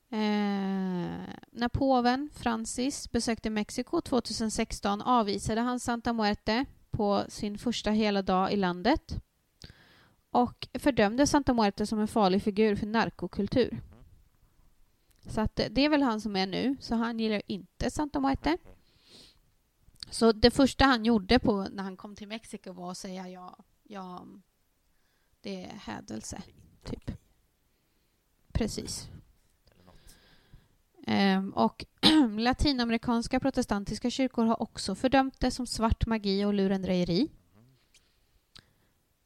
[0.10, 8.22] Eh, när påven Francis besökte Mexiko 2016 avvisade han Santa Muerte på sin första hela
[8.22, 9.20] dag i landet
[10.36, 13.82] och fördömde Santa Muerte som en farlig figur för narkokultur.
[15.28, 18.20] Så att eh, det är väl han som är nu, så han gillar inte Santa
[18.20, 18.58] Muerte.
[20.10, 23.58] Så det första han gjorde på, när han kom till Mexiko var att säga ja,
[23.84, 24.26] ja
[25.42, 26.42] det är hädelse.
[26.84, 27.12] Typ.
[28.52, 29.10] Precis.
[31.08, 31.86] Ehm, och
[32.38, 37.32] latinamerikanska protestantiska kyrkor har också fördömt det som svart magi och lurendrejeri.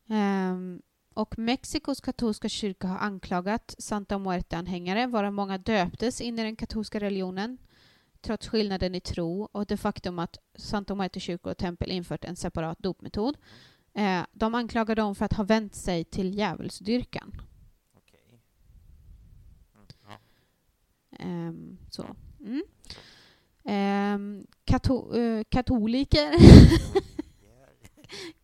[0.10, 0.82] Ehm,
[1.14, 7.00] och Mexikos katolska kyrka har anklagat Santa Muerte-anhängare, varav många döptes in i den katolska
[7.00, 7.58] religionen
[8.22, 12.80] trots skillnaden i tro och det faktum att Santa Muerte-kyrkor och tempel infört en separat
[12.80, 13.38] dopmetod.
[13.94, 17.42] Eh, de anklagar dem för att ha vänt sig till djävulsdyrkan.
[17.94, 18.42] Okej.
[21.20, 21.48] Mm.
[21.48, 22.16] Ehm, så.
[22.40, 22.64] Mm.
[23.64, 24.48] Ehm,
[25.14, 26.34] eh, katoliker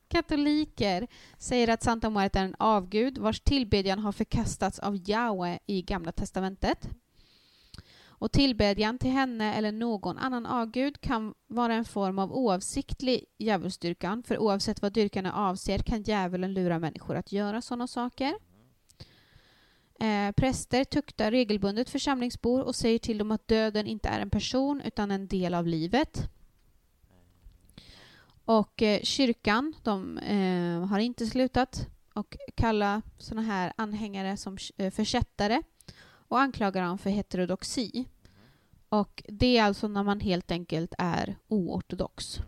[0.07, 1.07] Katoliker
[1.38, 6.11] säger att Santa Muerte är en avgud vars tillbedjan har förkastats av Jahwe i Gamla
[6.11, 6.90] testamentet.
[8.18, 14.23] Och tillbedjan till henne eller någon annan avgud kan vara en form av oavsiktlig djävulsdyrkan,
[14.23, 18.36] för oavsett vad dyrkarna avser kan djävulen lura människor att göra sådana saker.
[19.99, 24.82] Eh, präster tuktar regelbundet församlingsbor och säger till dem att döden inte är en person
[24.82, 26.30] utan en del av livet.
[28.45, 34.91] Och eh, kyrkan, de eh, har inte slutat och kalla såna här anhängare som eh,
[34.91, 35.61] försättare
[36.27, 38.05] och anklagar dem för heterodoxi.
[38.89, 42.39] Och det är alltså när man helt enkelt är oortodox.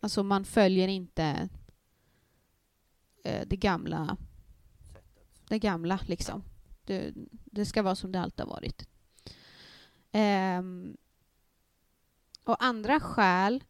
[0.00, 1.48] Alltså man följer inte
[3.24, 4.16] eh, det gamla,
[5.48, 6.44] det gamla liksom.
[6.84, 7.12] Det,
[7.44, 8.88] det ska vara som det alltid har varit.
[10.12, 10.96] Ehm,
[12.44, 13.64] och andra skäl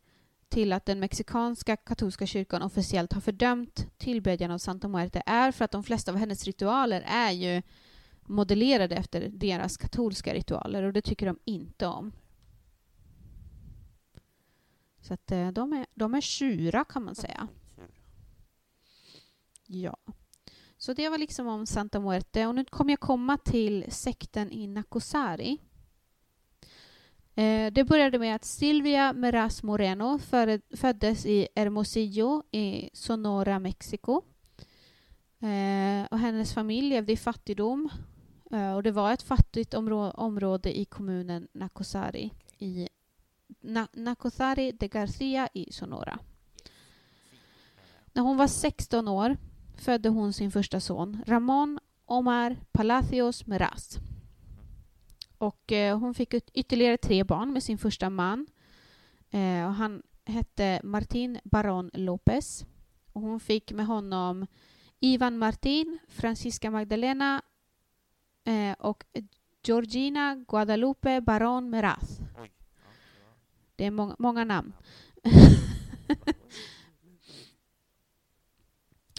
[0.55, 5.65] till att den mexikanska katolska kyrkan officiellt har fördömt tillbedjan av Santa Muerte är för
[5.65, 7.63] att de flesta av hennes ritualer är ju
[8.23, 12.13] modellerade efter deras katolska ritualer och det tycker de inte om.
[15.01, 17.49] Så att eh, de är, de är sura kan man säga.
[19.67, 19.97] Ja.
[20.77, 24.67] Så det var liksom om Santa Muerte och nu kommer jag komma till sekten i
[24.67, 25.59] Nacosari.
[27.35, 30.19] Eh, det började med att Silvia Meraz Moreno
[30.77, 34.23] föddes i Hermosillo i Sonora, Mexiko.
[35.41, 37.89] Eh, och hennes familj levde i fattigdom
[38.53, 42.89] eh, och det var ett fattigt områ område i kommunen Nacosari i
[43.61, 46.19] Na Nacosari de Garcia i Sonora.
[48.13, 49.37] När hon var 16 år
[49.77, 53.99] födde hon sin första son, Ramon Omar Palacios Meraz.
[55.45, 58.47] Och eh, hon fick ytterligare tre barn med sin första man.
[59.31, 62.67] Eh, och han hette Martin Baron Lopez.
[63.13, 64.47] Och hon fick med honom
[65.01, 67.43] Ivan Martin, Francisca Magdalena
[68.45, 69.05] eh, och
[69.63, 72.19] Georgina Guadalupe Baron Meraz.
[73.77, 74.73] Det är många, många namn.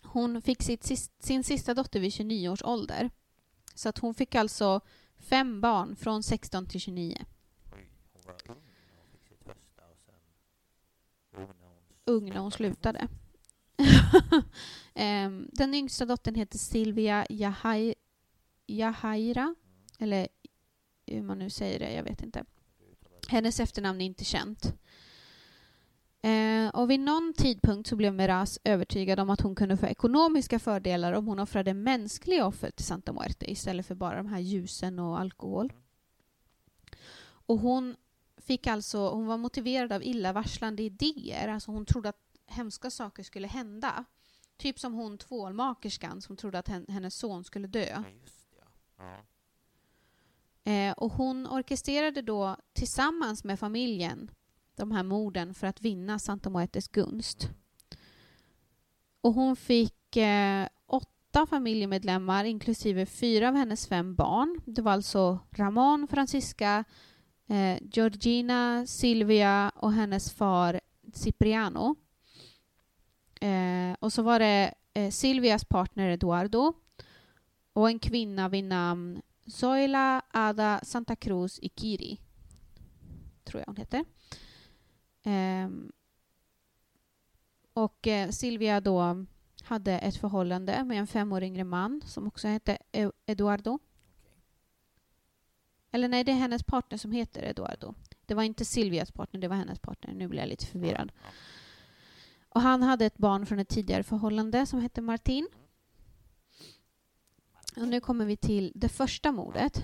[0.04, 3.10] hon fick sitt, sin sista dotter vid 29 års ålder.
[3.76, 4.82] Så att hon fick alltså
[5.30, 7.26] fem barn från 16 till 29.
[12.06, 13.08] ung när hon slutade.
[14.96, 17.96] um, den yngsta dottern heter Silvia Jahai
[18.68, 19.56] Jahaira,
[20.00, 20.28] eller
[21.08, 22.46] hur man nu säger det, jag vet inte.
[23.28, 24.74] Hennes efternamn är inte känt.
[26.26, 30.60] Eh, och vid någon tidpunkt så blev Meraz övertygad om att hon kunde få ekonomiska
[30.60, 35.00] fördelar om hon offrade mänskliga offer till Santa Muerte istället för bara de här ljusen
[35.00, 35.74] och alkohol.
[37.26, 37.96] Och hon
[38.38, 43.48] fick alltså, hon var motiverad av illavarslande idéer, alltså hon trodde att hemska saker skulle
[43.48, 44.06] hända.
[44.58, 48.04] Typ som hon tvålmakerskan som trodde att hennes son skulle dö.
[50.64, 54.32] Eh, och hon orkestrerade då tillsammans med familjen
[54.78, 57.50] de här morden för att vinna Santa Muertes gunst.
[59.22, 64.62] Och hon fick eh, åtta familjemedlemmar, inklusive fyra av hennes fem barn.
[64.66, 66.84] Det var alltså Ramon, Francisca,
[67.48, 70.80] eh, Georgina, Silvia och hennes far
[71.14, 71.96] Cipriano.
[73.42, 76.74] Eh, och så var det eh, Silvias partner Eduardo
[77.74, 82.20] och en kvinna vid namn Zoila Ada Santa Cruz Ikiri,
[83.44, 84.06] tror jag hon heter.
[85.26, 85.92] Um,
[87.74, 89.26] och eh, Silvia då
[89.64, 93.80] hade ett förhållande med en fem år yngre man som också hette e Eduardo.
[95.92, 97.94] Eller nej, det är hennes partner som heter Eduardo.
[98.26, 100.14] Det var inte Silvias partner, det var hennes partner.
[100.14, 101.12] Nu blir jag lite förvirrad.
[102.50, 105.48] Och han hade ett barn från ett tidigare förhållande som hette Martin.
[107.76, 109.84] Och nu kommer vi till det första mordet.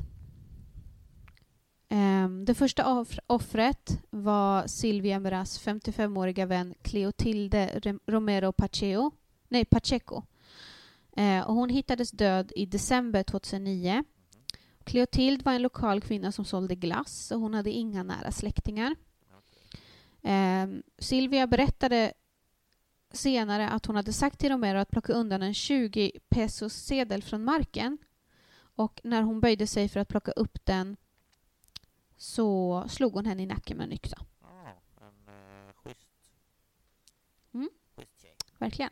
[1.94, 9.12] Ehm, det första offret var Silvia Meras 55-åriga vän Cleotilde Romero Pacheco.
[9.48, 10.24] Nej, Pacheco.
[11.16, 14.04] Ehm, och hon hittades död i december 2009.
[14.84, 18.96] Cleotild var en lokal kvinna som sålde glass och hon hade inga nära släktingar.
[20.22, 22.14] Ehm, Silvia berättade
[23.12, 27.44] senare att hon hade sagt till Romero att plocka undan en 20 pesos sedel från
[27.44, 27.98] marken.
[28.76, 30.98] Och när hon böjde sig för att plocka upp den
[32.22, 34.18] så slog hon henne i nacken med en yxa.
[34.41, 36.31] Ja, en uh, schysst...
[37.53, 37.69] Mm.
[37.95, 38.35] Schysst tjej.
[38.57, 38.91] Verkligen.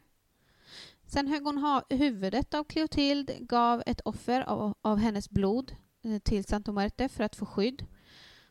[1.06, 6.20] Sen högg hon ha huvudet av Cleotild, gav ett offer av, av hennes blod eh,
[6.20, 7.86] till Santo Muerte för att få skydd.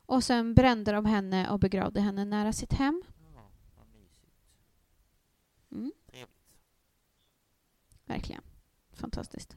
[0.07, 3.03] Och sen brände de henne och begravde henne nära sitt hem.
[3.35, 4.35] Ja, vad mysigt.
[5.73, 5.93] Mm.
[6.07, 6.57] Trevligt.
[8.05, 8.43] Verkligen.
[8.93, 9.57] Fantastiskt.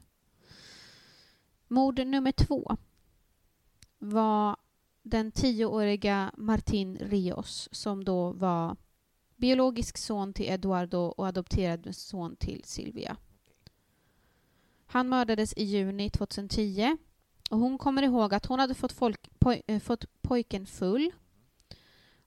[1.68, 2.76] Mord nummer två
[3.98, 4.56] var
[5.02, 8.76] den tioåriga Martin Rios som då var
[9.36, 13.16] biologisk son till Eduardo och adopterad son till Silvia.
[14.86, 16.96] Han mördades i juni 2010
[17.50, 21.10] och hon kommer ihåg att hon hade fått, folk, poj, äh, fått pojken full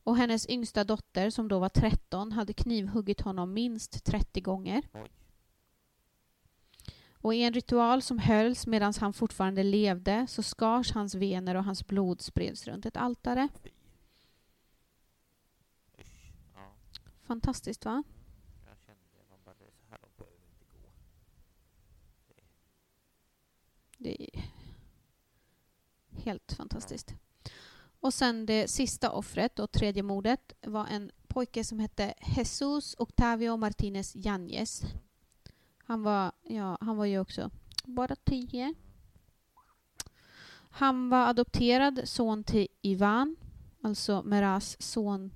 [0.04, 4.84] och hennes yngsta dotter, som då var 13, hade knivhuggit honom minst 30 gånger.
[7.26, 11.64] Och i en ritual som hölls medan han fortfarande levde så skars hans vener och
[11.64, 13.48] hans blod spreds runt ett altare.
[17.24, 18.04] Fantastiskt, va?
[23.98, 24.10] det.
[24.10, 24.18] Är.
[24.18, 24.44] Det är
[26.22, 27.14] helt fantastiskt.
[28.00, 33.58] Och sen det sista offret och tredje mordet var en pojke som hette Jesus Octavio
[33.58, 34.84] Martinez Yanez.
[35.86, 37.52] Han var, ja, han var ju också
[37.84, 38.74] bara tio.
[40.70, 43.36] Han var adopterad son till Ivan,
[43.82, 45.32] alltså Meras son.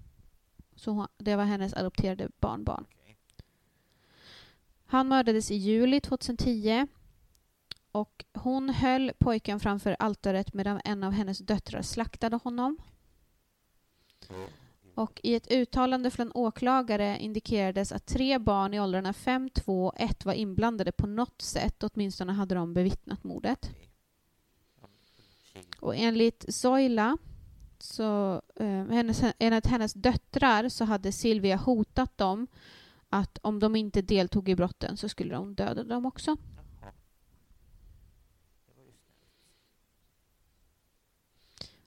[0.76, 2.86] Så hon- det var hennes adopterade barnbarn.
[4.86, 6.88] Han mördades i juli 2010
[7.92, 12.78] och hon höll pojken framför altaret medan en av hennes döttrar slaktade honom.
[15.00, 19.94] Och i ett uttalande från åklagare indikerades att tre barn i åldrarna 5, 2 och
[19.98, 21.84] 1 var inblandade på något sätt.
[21.84, 23.70] Åtminstone hade de bevittnat mordet.
[25.80, 27.18] Och enligt Zoila,
[27.78, 32.48] så, eh, hennes, enligt hennes döttrar, så hade Silvia hotat dem
[33.10, 36.38] att om de inte deltog i brotten så skulle de döda dem också.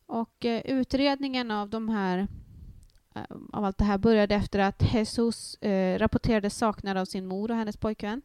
[0.06, 2.28] Och eh, utredningen av de här
[3.14, 3.22] Eh,
[3.52, 7.56] av allt det här började efter att Jesus eh, rapporterades saknad av sin mor och
[7.56, 8.22] hennes pojkvän.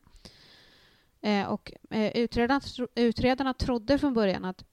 [1.22, 4.66] Eh, och eh, utredarna, tro- utredarna trodde från början att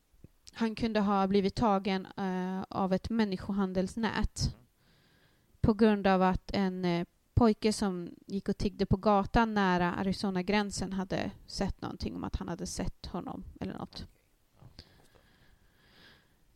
[0.53, 4.57] han kunde ha blivit tagen eh, av ett människohandelsnät
[5.61, 10.93] på grund av att en eh, pojke som gick och tiggde på gatan nära Arizona-gränsen
[10.93, 14.07] hade sett någonting om att han hade sett honom eller något.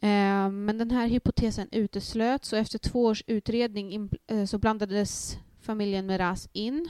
[0.01, 6.07] Eh, men den här hypotesen uteslöts och efter två års utredning eh, så blandades familjen
[6.07, 6.89] Meraz in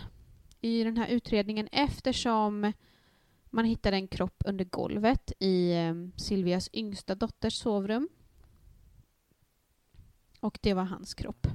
[0.60, 2.72] i den här utredningen eftersom
[3.50, 8.08] man hittade en kropp under golvet i eh, Silvias yngsta dotters sovrum.
[10.40, 11.46] Och det var hans kropp.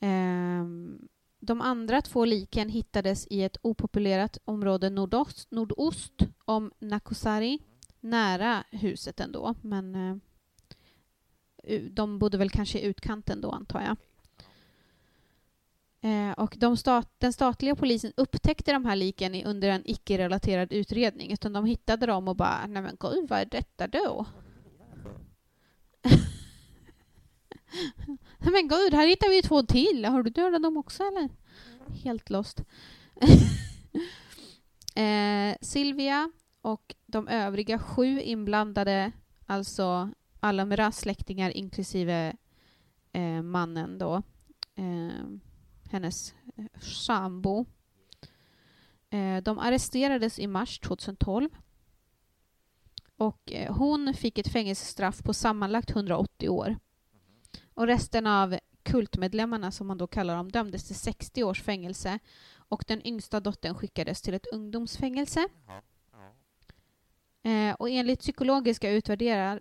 [0.00, 1.08] Ehm,
[1.40, 6.14] de andra två liken hittades i ett opopulerat område nordost, nordost
[6.44, 7.58] om Nakusari
[8.02, 10.16] nära huset ändå, men eh,
[11.90, 13.96] de bodde väl kanske i utkanten då, antar jag.
[16.04, 20.72] Eh, och de stat, den statliga polisen upptäckte de här liken i, under en icke-relaterad
[20.72, 24.26] utredning, utan de hittade dem och bara ”nej men gud, vad är detta då?”
[28.38, 31.28] ”Nej men gud, här hittar vi ju två till, har du dödat dem också eller?”
[32.04, 32.60] Helt lost.
[34.94, 39.12] eh, Silvia och de övriga sju inblandade,
[39.46, 40.10] alltså
[40.40, 42.36] alla Miras släktingar inklusive
[43.12, 44.22] eh, mannen då,
[44.74, 45.24] eh,
[45.90, 47.66] hennes eh, sambo.
[49.10, 51.48] Eh, de arresterades i mars 2012.
[53.16, 56.76] Och eh, hon fick ett fängelsestraff på sammanlagt 180 år.
[57.74, 62.18] Och resten av kultmedlemmarna, som man då kallar dem, dömdes till 60 års fängelse.
[62.54, 65.48] Och den yngsta dottern skickades till ett ungdomsfängelse.
[65.66, 65.82] Ja.
[67.42, 68.90] Eh, och enligt psykologiska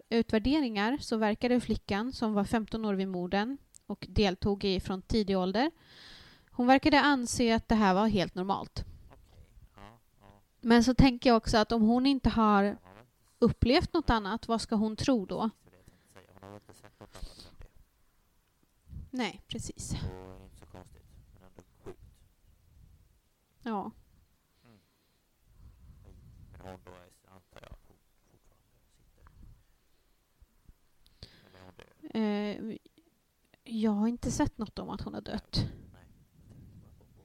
[0.09, 5.37] utvärderingar så verkade flickan, som var 15 år vid morden och deltog i från tidig
[5.37, 5.71] ålder,
[6.51, 8.85] hon verkade anse att det här var helt normalt.
[10.61, 12.77] Men så tänker jag också att om hon inte har
[13.39, 15.49] upplevt något annat, vad ska hon tro då?
[15.61, 15.91] Nej, precis.
[15.91, 16.31] Ja säga.
[16.33, 17.67] Hon har väl inte sett något annat än det.
[19.17, 19.89] Nej, precis.
[19.89, 21.05] Så det är inte så konstigt.
[21.33, 21.99] Men ändå sjukt.
[23.63, 23.91] Ja,
[26.51, 27.75] Men hon då är, antar jag,
[32.13, 32.77] Eh,
[33.63, 35.65] jag har inte sett något om att hon har dött.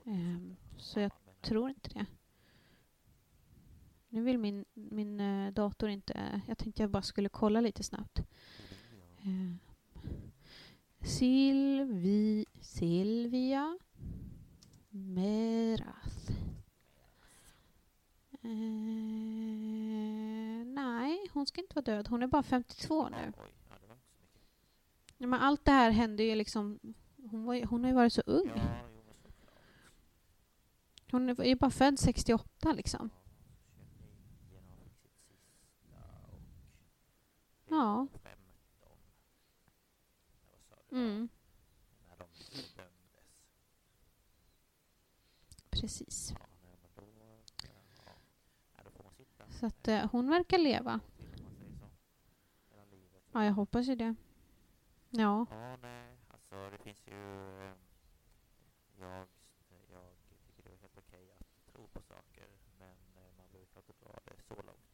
[0.04, 0.38] Eh,
[0.76, 2.06] så jag tror inte det.
[4.08, 6.42] Nu vill min, min eh, dator inte...
[6.46, 8.18] Jag tänkte jag bara skulle kolla lite snabbt.
[9.18, 9.54] Eh,
[11.06, 13.78] Silvi, Silvia
[14.90, 16.30] Merath.
[18.42, 18.48] Eh,
[20.66, 22.08] nej, hon ska inte vara död.
[22.08, 23.16] Hon är bara 52 nu.
[23.16, 23.32] Oj,
[23.68, 24.40] ja, det var inte så mycket.
[25.05, 26.80] Ja, men allt det här hände ju liksom...
[27.30, 28.50] Hon, var, hon har ju varit så ung.
[31.10, 33.10] Hon är ju bara född 68 liksom.
[33.76, 36.38] Ja, 29 när hon fick sitt sista och...
[37.68, 38.06] Ja.
[38.22, 38.38] 15.
[40.50, 40.96] Vad sa du?
[40.96, 41.28] Mm,
[45.70, 46.34] precis.
[49.60, 51.00] Så att eh, hon verkar leva.
[53.32, 54.14] Ja, jag hoppas ju det.
[55.18, 55.46] Ja.
[55.50, 57.14] Ja, nej, alltså det finns ju...
[57.62, 57.72] eh,
[59.00, 59.26] Jag,
[59.92, 60.02] jag
[60.46, 62.46] tycker det är helt okej att tro på saker,
[62.78, 64.86] men eh, man behöver inte dra det så långt.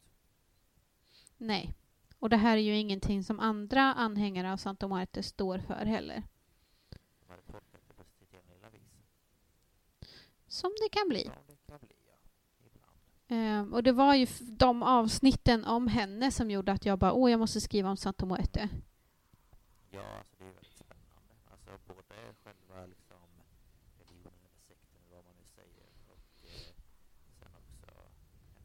[1.37, 1.73] Nej.
[2.19, 6.23] Och det här är ju ingenting som andra anhängare av Santa Muerte står för heller.
[6.89, 8.81] De hade tolkat det på sitt egna lilla vis.
[10.47, 11.23] Som det kan bli.
[11.23, 12.15] Som det kan bli, ja.
[12.65, 12.91] Ibland.
[13.27, 17.31] Ehm, och det var ju de avsnitten om henne som gjorde att jag bara, åh,
[17.31, 18.69] jag måste skriva om Santa Muerte.
[19.93, 21.33] Ja, alltså det är väldigt spännande.
[21.51, 23.17] Alltså både själva liksom
[23.99, 26.73] religionen eller sekten eller vad man nu säger och eh,
[27.39, 27.91] sen också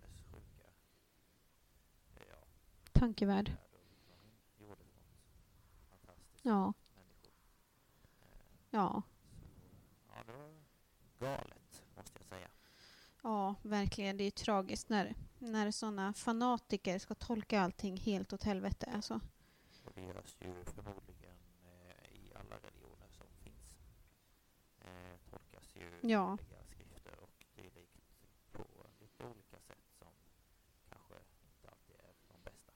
[0.02, 0.68] hennes sjuka,
[2.16, 2.46] eh, ja,
[2.92, 3.56] Tankevärld.
[6.42, 6.72] Ja.
[6.94, 7.30] människor.
[8.20, 8.38] Eh,
[8.70, 9.02] Ja.
[9.02, 9.04] så,
[10.08, 10.52] ja, det var
[11.18, 12.48] galet måste jag säga.
[13.22, 14.16] Ja, verkligen.
[14.16, 18.90] Det är tragiskt när, när sådana fanatiker ska tolka allting helt åt helvete.
[18.94, 19.20] Alltså.
[19.84, 23.78] Och det görs ju förmodligen eh, i alla religioner som finns.
[24.80, 26.38] Eh, tolkas ju Ja.
[26.72, 28.00] skrifter och dylikt
[28.52, 28.64] på
[29.00, 30.08] lite olika sätt som
[30.90, 31.14] kanske
[31.44, 32.72] inte alltid är de bästa.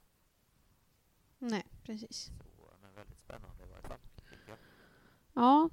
[1.39, 2.25] Nej, precis.
[2.25, 3.99] Så, men väldigt spännande i varje fall,
[4.47, 4.57] jag.
[5.33, 5.69] Ja,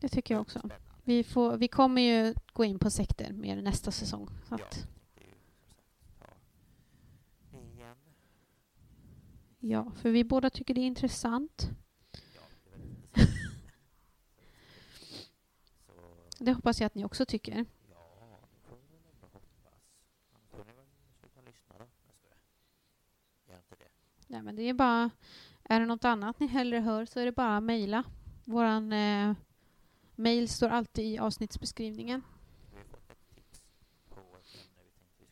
[0.00, 0.58] det tycker jag också.
[0.58, 0.86] Spännande.
[1.04, 4.28] Vi, får, vi kommer ju gå in på sekter mer nästa säsong.
[4.48, 4.86] Så Ja, det
[9.58, 11.70] ja, för vi båda tycker det är intressant.
[12.12, 13.34] Ja, det är väldigt intressant.
[15.86, 15.92] Så,
[16.38, 17.66] det hoppas jag att ni också tycker.
[24.26, 25.10] Nej, men det är bara...
[25.64, 28.04] Är det något annat ni hellre hör så är det bara att mejla.
[28.44, 29.32] Vår eh,
[30.14, 32.22] mejl står alltid i avsnittsbeskrivningen.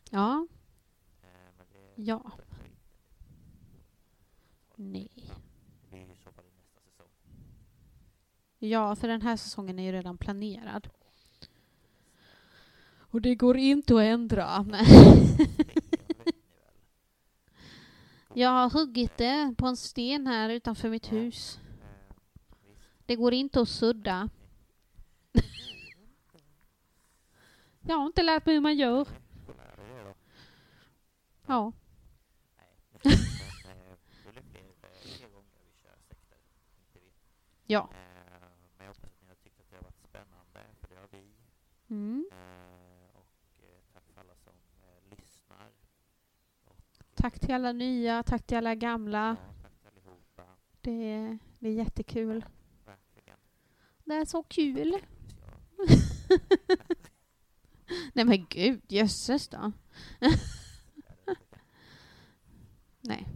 [0.09, 0.47] Ja.
[1.95, 2.31] Ja.
[4.75, 5.31] Nej.
[8.59, 10.89] Ja, för den här säsongen är ju redan planerad.
[13.15, 14.43] Och det går inte att ändra.
[18.33, 21.59] Jag har huggit det på en sten här utanför mitt hus.
[23.05, 24.29] Det går inte att sudda.
[27.81, 29.07] Jag har inte lärt mig hur man gör.
[31.45, 31.73] Ja.
[32.53, 32.67] Nej,
[41.89, 42.25] men,
[47.25, 49.37] Tack till alla nya, tack till alla gamla.
[50.35, 50.43] Ja.
[50.81, 52.45] Det är, det är jättekul.
[54.03, 54.99] Det är så kul.
[55.77, 55.85] Ja,
[58.13, 59.71] Nej men gud, jösses då.
[63.01, 63.27] Nej.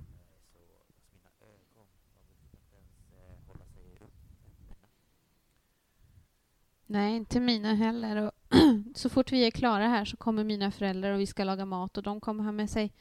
[6.86, 8.16] Nej, inte mina heller.
[8.16, 8.32] Och
[8.96, 11.98] så fort vi är klara här så kommer mina föräldrar och vi ska laga mat
[11.98, 12.94] och de kommer ha med sig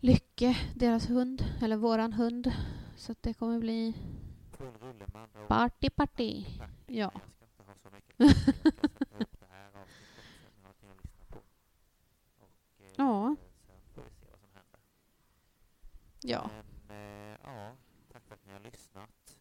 [0.00, 2.52] Lycke, deras hund, eller våran hund.
[2.96, 3.94] Så att det kommer bli
[4.52, 5.48] Full rulle med andra ord.
[5.48, 6.44] party party.
[6.86, 7.12] Ja.
[12.96, 13.36] Ja.
[13.66, 14.80] sen får vi se vad som händer.
[16.22, 16.50] Ja,
[16.88, 17.72] Men eh, ja,
[18.12, 19.36] tack för att ni har lyssnat.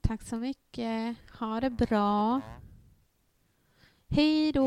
[0.00, 1.16] tack så mycket.
[1.38, 2.40] Ha det bra.
[2.46, 2.60] Ja.
[4.08, 4.66] Hej då!